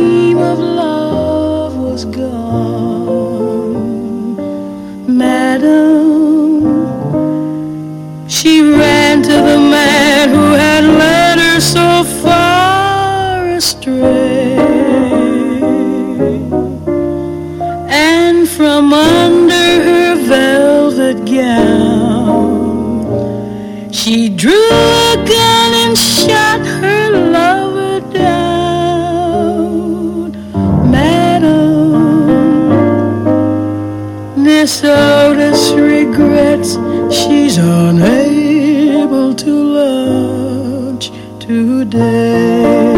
she's 37.50 37.58
unable 37.58 39.34
to 39.34 39.52
lunch 39.74 41.10
today. 41.40 42.94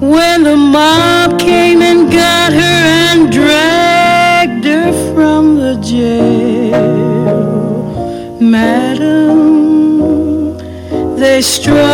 When 0.00 0.42
the 0.44 0.56
mob 0.56 1.38
came 1.38 1.82
and 1.82 2.10
got 2.10 2.52
her 2.54 2.82
and 3.10 3.30
dragged 3.30 4.64
her 4.64 4.92
from 5.14 5.56
the 5.56 5.76
jail, 5.82 6.80
Madam, 8.40 9.36
they 11.18 11.42
strung 11.42 11.93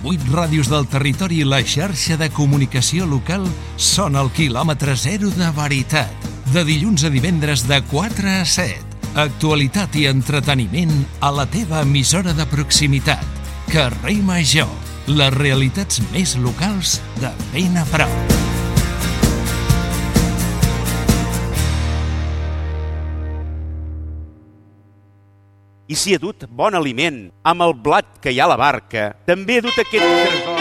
Vuit 0.00 0.22
ràdios 0.32 0.70
del 0.72 0.86
territori 0.88 1.42
i 1.42 1.44
la 1.48 1.60
xarxa 1.60 2.16
de 2.16 2.30
comunicació 2.32 3.04
local 3.08 3.44
són 3.76 4.16
el 4.16 4.30
quilòmetre 4.32 4.96
zero 4.96 5.28
de 5.36 5.50
veritat. 5.56 6.28
De 6.54 6.64
dilluns 6.64 7.04
a 7.04 7.12
divendres 7.12 7.66
de 7.68 7.82
4 7.92 8.32
a 8.40 8.40
7. 8.48 8.80
Actualitat 9.20 10.00
i 10.00 10.06
entreteniment 10.08 10.94
a 11.20 11.32
la 11.34 11.44
teva 11.50 11.84
emissora 11.84 12.32
de 12.32 12.48
proximitat. 12.48 13.24
Carrer 13.68 14.20
Major. 14.24 14.72
Les 15.10 15.34
realitats 15.36 16.00
més 16.14 16.38
locals 16.40 17.00
de 17.20 17.34
ben 17.52 17.76
a 17.76 17.84
prop. 17.92 18.39
I 25.90 25.96
si 25.98 26.12
ha 26.14 26.20
dut 26.22 26.44
bon 26.54 26.76
aliment, 26.78 27.24
amb 27.42 27.64
el 27.66 27.72
blat 27.74 28.20
que 28.22 28.30
hi 28.30 28.38
ha 28.38 28.44
a 28.46 28.52
la 28.52 28.56
barca, 28.60 29.08
també 29.26 29.56
ha 29.58 29.62
dut 29.64 29.74
aquest 29.82 30.06
tresor. 30.06 30.60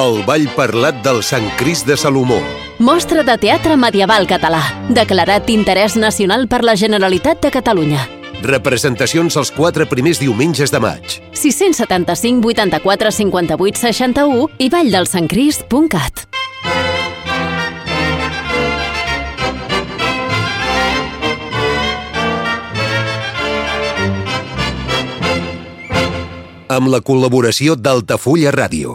El 0.00 0.18
ball 0.28 0.44
parlat 0.52 0.98
del 1.06 1.22
Sant 1.24 1.48
Crist 1.56 1.88
de 1.88 1.96
Salomó. 1.96 2.36
Mostra 2.84 3.24
de 3.24 3.38
teatre 3.40 3.78
medieval 3.80 4.28
català, 4.28 4.60
declarat 4.92 5.48
d'interès 5.48 5.96
nacional 5.96 6.48
per 6.52 6.60
la 6.68 6.76
Generalitat 6.76 7.40
de 7.40 7.50
Catalunya. 7.56 8.04
Representacions 8.44 9.36
els 9.40 9.50
quatre 9.56 9.88
primers 9.88 10.20
diumenges 10.20 10.68
de 10.72 10.80
maig. 10.84 11.16
675 11.32 12.44
84 12.52 13.16
58 13.22 13.86
61 13.88 14.50
i 14.60 14.68
valldelsancrist.cat. 14.68 16.26
Amb 26.70 26.86
la 26.86 27.00
col·laboració 27.02 27.74
d'Altafulla 27.74 28.52
Ràdio. 28.54 28.92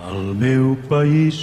Al 0.00 0.30
meu 0.40 0.70
país 0.88 1.36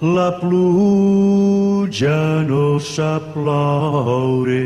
la 0.00 0.30
pluja 0.40 2.16
no 2.48 2.78
sap 2.80 3.26
ploure. 3.34 4.62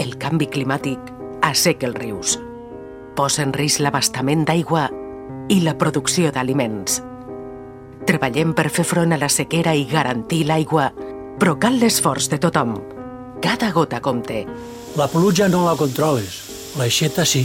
El 0.00 0.14
canvi 0.22 0.48
climàtic 0.54 1.10
asseca 1.44 1.84
els 1.90 1.98
rius, 2.00 2.38
posa 3.18 3.42
en 3.44 3.52
risc 3.52 3.82
l'abastament 3.84 4.46
d'aigua 4.48 4.86
i 5.52 5.58
la 5.66 5.74
producció 5.76 6.30
d'aliments. 6.32 7.02
Treballem 8.08 8.54
per 8.56 8.70
fer 8.72 8.86
front 8.88 9.12
a 9.12 9.18
la 9.20 9.28
sequera 9.28 9.74
i 9.76 9.84
garantir 9.90 10.46
l'aigua, 10.48 10.86
però 11.36 11.58
cal 11.60 11.76
l'esforç 11.76 12.30
de 12.32 12.40
tothom. 12.40 12.72
Cada 13.44 13.68
gota 13.76 14.00
compte. 14.00 14.46
La 14.96 15.10
pluja 15.12 15.50
no 15.52 15.66
la 15.68 15.76
controles, 15.76 16.40
l'aixeta 16.80 17.28
sí. 17.28 17.44